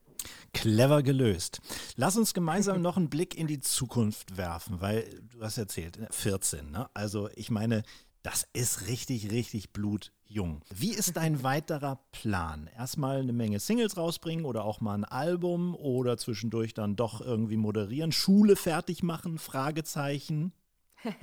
[0.53, 1.61] Clever gelöst.
[1.97, 6.71] Lass uns gemeinsam noch einen Blick in die Zukunft werfen, weil du hast erzählt, 14,
[6.71, 6.89] ne?
[6.95, 7.83] Also ich meine,
[8.23, 10.63] das ist richtig, richtig blutjung.
[10.75, 12.69] Wie ist dein weiterer Plan?
[12.77, 17.57] Erstmal eine Menge Singles rausbringen oder auch mal ein Album oder zwischendurch dann doch irgendwie
[17.57, 20.53] moderieren, Schule fertig machen, Fragezeichen.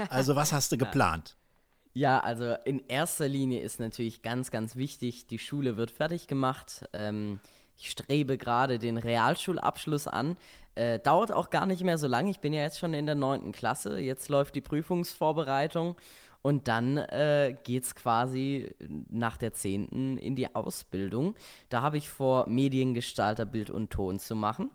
[0.10, 1.38] Also was hast du geplant?
[1.94, 6.86] Ja, also in erster Linie ist natürlich ganz, ganz wichtig, die Schule wird fertig gemacht.
[6.92, 7.40] Ähm,
[7.78, 10.38] ich strebe gerade den Realschulabschluss an.
[10.76, 12.30] Äh, dauert auch gar nicht mehr so lange.
[12.30, 14.00] Ich bin ja jetzt schon in der neunten Klasse.
[14.00, 15.96] Jetzt läuft die Prüfungsvorbereitung.
[16.42, 18.70] Und dann äh, geht es quasi
[19.10, 20.18] nach der 10.
[20.18, 21.36] in die Ausbildung.
[21.70, 24.70] Da habe ich vor, Mediengestalter Bild und Ton zu machen.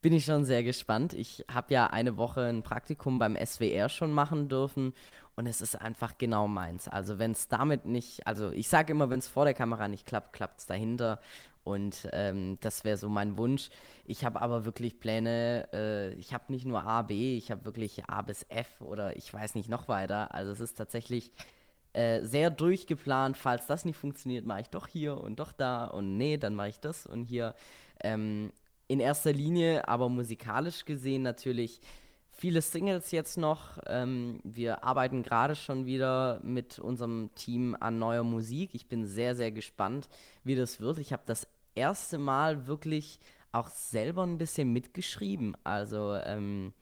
[0.00, 1.12] Bin ich schon sehr gespannt.
[1.12, 4.94] Ich habe ja eine Woche ein Praktikum beim SWR schon machen dürfen
[5.36, 6.88] und es ist einfach genau meins.
[6.88, 10.06] Also wenn es damit nicht, also ich sage immer, wenn es vor der Kamera nicht
[10.06, 11.20] klappt, klappt es dahinter.
[11.64, 13.70] Und ähm, das wäre so mein Wunsch.
[14.04, 18.04] Ich habe aber wirklich Pläne, äh, ich habe nicht nur A, B, ich habe wirklich
[18.08, 20.34] A bis F oder ich weiß nicht noch weiter.
[20.34, 21.32] Also es ist tatsächlich
[21.94, 23.38] äh, sehr durchgeplant.
[23.38, 26.68] Falls das nicht funktioniert, mache ich doch hier und doch da und nee, dann mache
[26.68, 27.54] ich das und hier.
[28.02, 28.52] Ähm,
[28.86, 31.80] in erster Linie, aber musikalisch gesehen natürlich
[32.36, 33.78] viele Singles jetzt noch.
[33.86, 38.70] Ähm, wir arbeiten gerade schon wieder mit unserem Team an neuer Musik.
[38.74, 40.08] Ich bin sehr, sehr gespannt,
[40.42, 40.98] wie das wird.
[40.98, 43.18] Ich habe das erste Mal wirklich
[43.52, 45.56] auch selber ein bisschen mitgeschrieben.
[45.64, 46.72] Also ähm,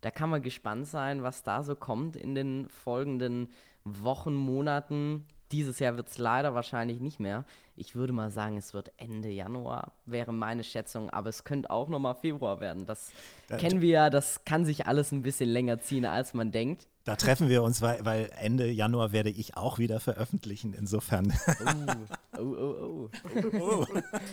[0.00, 3.48] da kann man gespannt sein, was da so kommt in den folgenden
[3.84, 5.26] Wochen, Monaten.
[5.52, 7.44] Dieses Jahr wird es leider wahrscheinlich nicht mehr.
[7.76, 11.88] Ich würde mal sagen, es wird Ende Januar, wäre meine Schätzung, aber es könnte auch
[11.88, 12.86] nochmal Februar werden.
[12.86, 13.12] Das
[13.46, 16.88] da, kennen wir ja, das kann sich alles ein bisschen länger ziehen, als man denkt.
[17.04, 20.74] Da treffen wir uns, weil, weil Ende Januar werde ich auch wieder veröffentlichen.
[20.74, 21.32] Insofern.
[22.40, 23.86] Oh, oh, oh, oh.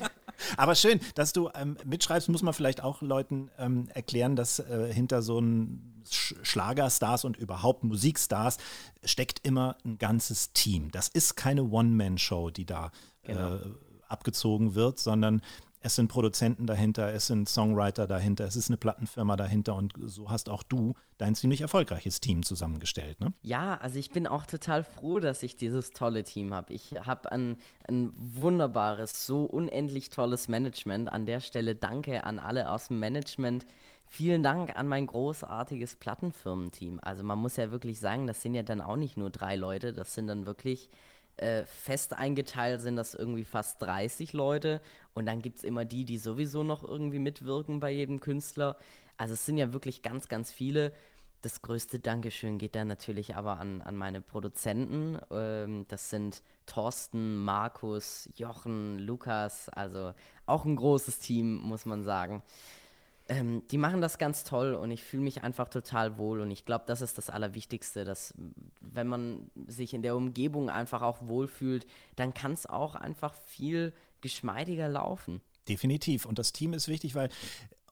[0.57, 4.93] Aber schön, dass du ähm, mitschreibst, muss man vielleicht auch Leuten ähm, erklären, dass äh,
[4.93, 8.57] hinter so einem Schlagerstars und überhaupt Musikstars
[9.03, 10.91] steckt immer ein ganzes Team.
[10.91, 12.91] Das ist keine One-Man-Show, die da
[13.23, 13.55] genau.
[13.55, 13.59] äh,
[14.07, 15.41] abgezogen wird, sondern
[15.85, 20.31] es sind Produzenten dahinter, es sind Songwriter dahinter, es ist eine Plattenfirma dahinter und so
[20.31, 23.19] hast auch du dein ziemlich erfolgreiches Team zusammengestellt.
[23.19, 23.33] Ne?
[23.43, 26.73] Ja, also ich bin auch total froh, dass ich dieses tolle Team habe.
[26.73, 31.11] Ich habe ein, ein wunderbares, so unendlich tolles Management.
[31.11, 33.67] An der Stelle danke an alle aus dem Management.
[34.15, 37.01] Vielen Dank an mein großartiges Plattenfirmenteam.
[37.01, 39.91] Also man muss ja wirklich sagen, das sind ja dann auch nicht nur drei Leute,
[39.91, 40.89] das sind dann wirklich
[41.35, 44.79] äh, fest eingeteilt sind das irgendwie fast 30 Leute
[45.15, 48.77] und dann gibt es immer die, die sowieso noch irgendwie mitwirken bei jedem Künstler.
[49.17, 50.93] Also es sind ja wirklich ganz, ganz viele.
[51.41, 55.19] Das größte Dankeschön geht dann natürlich aber an, an meine Produzenten.
[55.29, 60.13] Ähm, das sind Thorsten, Markus, Jochen, Lukas, also
[60.45, 62.43] auch ein großes Team, muss man sagen.
[63.27, 66.63] Ähm, die machen das ganz toll und ich fühle mich einfach total wohl und ich
[66.63, 68.35] glaube, das ist das Allerwichtigste, dass
[68.81, 73.93] wenn man sich in der Umgebung einfach auch wohlfühlt, dann kann es auch einfach viel
[74.21, 75.41] geschmeidiger laufen.
[75.67, 76.25] Definitiv.
[76.25, 77.29] Und das Team ist wichtig, weil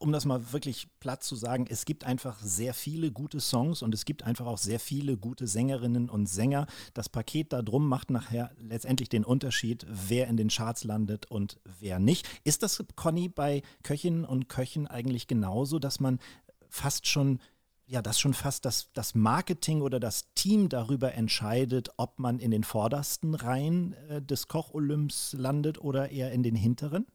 [0.04, 3.93] um das mal wirklich platt zu sagen, es gibt einfach sehr viele gute Songs und
[3.93, 6.68] es gibt einfach auch sehr viele gute Sängerinnen und Sänger.
[6.93, 11.58] Das Paket da drum macht nachher letztendlich den Unterschied, wer in den Charts landet und
[11.80, 12.28] wer nicht.
[12.43, 16.20] Ist das, Conny, bei Köchinnen und Köchen eigentlich genauso, dass man
[16.68, 17.39] fast schon
[17.86, 22.51] ja, dass schon fast das, das Marketing oder das Team darüber entscheidet, ob man in
[22.51, 27.06] den vordersten Reihen äh, des Koch-Olymps landet oder eher in den hinteren?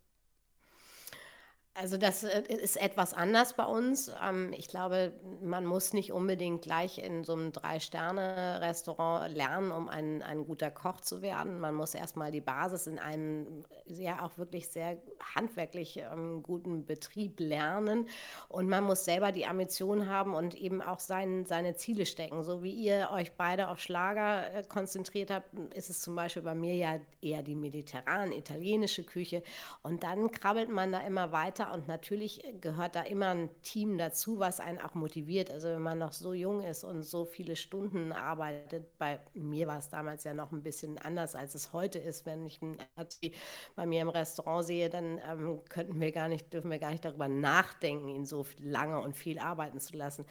[1.80, 4.10] Also das äh, ist etwas anders bei uns.
[4.20, 10.22] Ähm, ich glaube, man muss nicht unbedingt gleich in so einem Drei-Sterne-Restaurant lernen, um ein,
[10.22, 11.60] ein guter Koch zu werden.
[11.60, 14.96] Man muss erstmal die Basis in einem ja auch wirklich sehr
[15.36, 18.08] handwerklich ähm, guten Betrieb lernen.
[18.48, 22.42] Und man muss selber die Ambition haben und eben auch sein, seine Ziele stecken.
[22.42, 26.56] So wie ihr euch beide auf Schlager äh, konzentriert habt, ist es zum Beispiel bei
[26.56, 29.44] mir ja eher die mediterran-italienische Küche.
[29.84, 34.38] Und dann krabbelt man da immer weiter und natürlich gehört da immer ein Team dazu,
[34.38, 35.50] was einen auch motiviert.
[35.50, 39.78] Also wenn man noch so jung ist und so viele Stunden arbeitet, bei mir war
[39.78, 42.26] es damals ja noch ein bisschen anders, als es heute ist.
[42.26, 43.34] Wenn ich einen Azubi
[43.76, 47.04] bei mir im Restaurant sehe, dann ähm, könnten wir gar nicht, dürfen wir gar nicht
[47.04, 50.24] darüber nachdenken, ihn so lange und viel arbeiten zu lassen.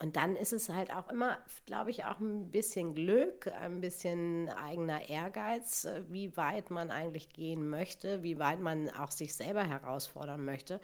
[0.00, 4.48] Und dann ist es halt auch immer, glaube ich, auch ein bisschen Glück, ein bisschen
[4.50, 9.64] eigener Ehrgeiz, äh, wie weit man eigentlich gehen möchte, wie weit man auch sich selber
[9.64, 10.80] herausfordern möchte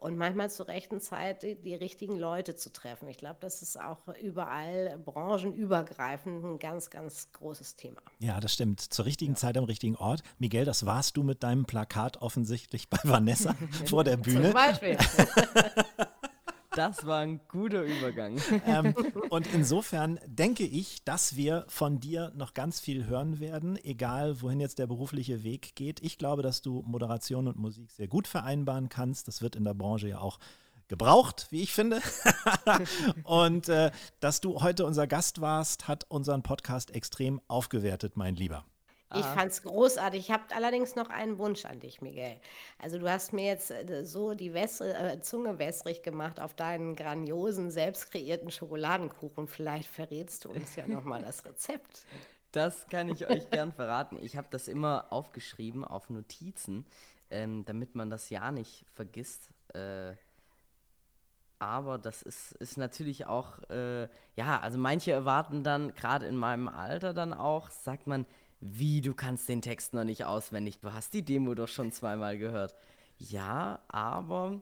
[0.00, 3.06] und manchmal zur rechten Zeit die, die richtigen Leute zu treffen.
[3.08, 8.00] Ich glaube, das ist auch überall branchenübergreifend ein ganz, ganz großes Thema.
[8.18, 8.80] Ja, das stimmt.
[8.80, 9.36] Zur richtigen ja.
[9.36, 10.22] Zeit am richtigen Ort.
[10.38, 13.54] Miguel, das warst du mit deinem Plakat offensichtlich bei Vanessa
[13.86, 14.44] vor der Bühne.
[14.44, 14.96] Zum Beispiel.
[16.74, 18.40] Das war ein guter Übergang.
[18.64, 18.94] Ähm,
[19.30, 24.60] und insofern denke ich, dass wir von dir noch ganz viel hören werden, egal wohin
[24.60, 26.00] jetzt der berufliche Weg geht.
[26.02, 29.26] Ich glaube, dass du Moderation und Musik sehr gut vereinbaren kannst.
[29.28, 30.38] Das wird in der Branche ja auch
[30.88, 32.00] gebraucht, wie ich finde.
[33.24, 33.90] und äh,
[34.20, 38.64] dass du heute unser Gast warst, hat unseren Podcast extrem aufgewertet, mein Lieber.
[39.14, 40.20] Ich fand es großartig.
[40.20, 42.36] Ich habe allerdings noch einen Wunsch an dich, Miguel.
[42.78, 46.94] Also du hast mir jetzt äh, so die Wässre, äh, Zunge wässrig gemacht auf deinen
[46.94, 49.48] grandiosen, selbst kreierten Schokoladenkuchen.
[49.48, 52.04] Vielleicht verrätst du uns ja nochmal das Rezept.
[52.52, 54.16] Das kann ich euch gern verraten.
[54.22, 56.86] Ich habe das immer aufgeschrieben auf Notizen,
[57.30, 59.50] ähm, damit man das ja nicht vergisst.
[59.74, 60.14] Äh,
[61.58, 66.68] aber das ist, ist natürlich auch, äh, ja, also manche erwarten dann, gerade in meinem
[66.68, 68.24] Alter dann auch, sagt man,
[68.60, 72.38] wie, du kannst den Text noch nicht auswendig, du hast die Demo doch schon zweimal
[72.38, 72.74] gehört.
[73.18, 74.60] Ja, aber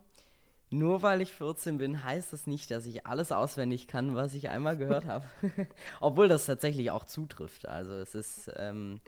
[0.71, 4.49] nur weil ich 14 bin, heißt das nicht, dass ich alles auswendig kann, was ich
[4.51, 5.27] einmal gehört habe.
[6.01, 7.67] Obwohl das tatsächlich auch zutrifft.
[7.67, 8.51] Also es ist.
[8.57, 9.01] Ähm,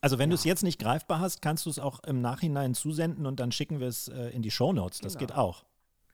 [0.00, 0.34] also wenn ja.
[0.34, 3.50] du es jetzt nicht greifbar hast, kannst du es auch im Nachhinein zusenden und dann
[3.50, 5.00] schicken wir es äh, in die Show Notes.
[5.00, 5.26] Das genau.
[5.26, 5.64] geht auch.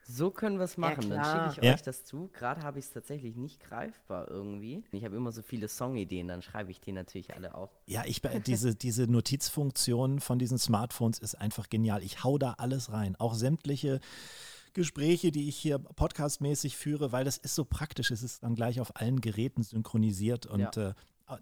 [0.06, 1.10] So können wir es machen.
[1.10, 1.74] Ja, dann schicke ich ja.
[1.74, 2.28] euch das zu.
[2.32, 4.84] Gerade habe ich es tatsächlich nicht greifbar irgendwie.
[4.92, 7.70] Ich habe immer so viele Songideen, dann schreibe ich die natürlich alle auf.
[7.86, 12.02] Ja, ich diese, diese Notizfunktion von diesen Smartphones ist einfach genial.
[12.02, 13.16] Ich hau da alles rein.
[13.16, 14.00] Auch sämtliche
[14.74, 18.10] Gespräche, die ich hier podcastmäßig führe, weil das ist so praktisch.
[18.10, 20.90] Es ist dann gleich auf allen Geräten synchronisiert und ja.
[20.90, 20.94] äh,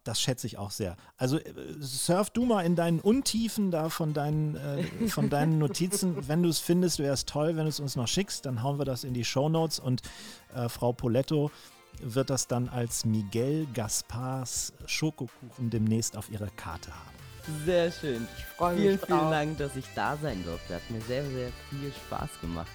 [0.04, 0.96] das schätze ich auch sehr.
[1.16, 6.28] Also äh, surf du mal in deinen Untiefen da von deinen, äh, von deinen Notizen.
[6.28, 8.46] Wenn du es findest, wäre es toll, wenn du es uns noch schickst.
[8.46, 10.02] Dann hauen wir das in die Show Notes und
[10.54, 11.50] äh, Frau Poletto
[12.00, 17.64] wird das dann als Miguel Gaspars Schokokuchen demnächst auf ihrer Karte haben.
[17.64, 18.26] Sehr schön.
[18.38, 18.82] Ich freue mich.
[18.82, 20.76] Vielen, vielen Dank, dass ich da sein durfte.
[20.76, 22.70] Hat mir sehr, sehr viel Spaß gemacht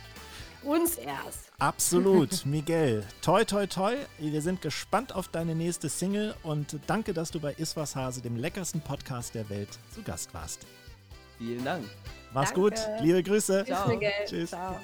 [0.68, 1.47] uns erst.
[1.60, 3.04] Absolut, Miguel.
[3.22, 3.96] Toi, toi, toi.
[4.20, 8.36] Wir sind gespannt auf deine nächste Single und danke, dass du bei Iswas Hase, dem
[8.36, 10.68] leckersten Podcast der Welt, zu Gast warst.
[11.40, 11.86] Vielen Dank.
[12.32, 12.62] Mach's danke.
[12.62, 12.74] gut.
[13.02, 13.66] Liebe Grüße.
[13.66, 14.00] Ciao.
[14.28, 14.50] Tschüss.
[14.52, 14.80] Ciao.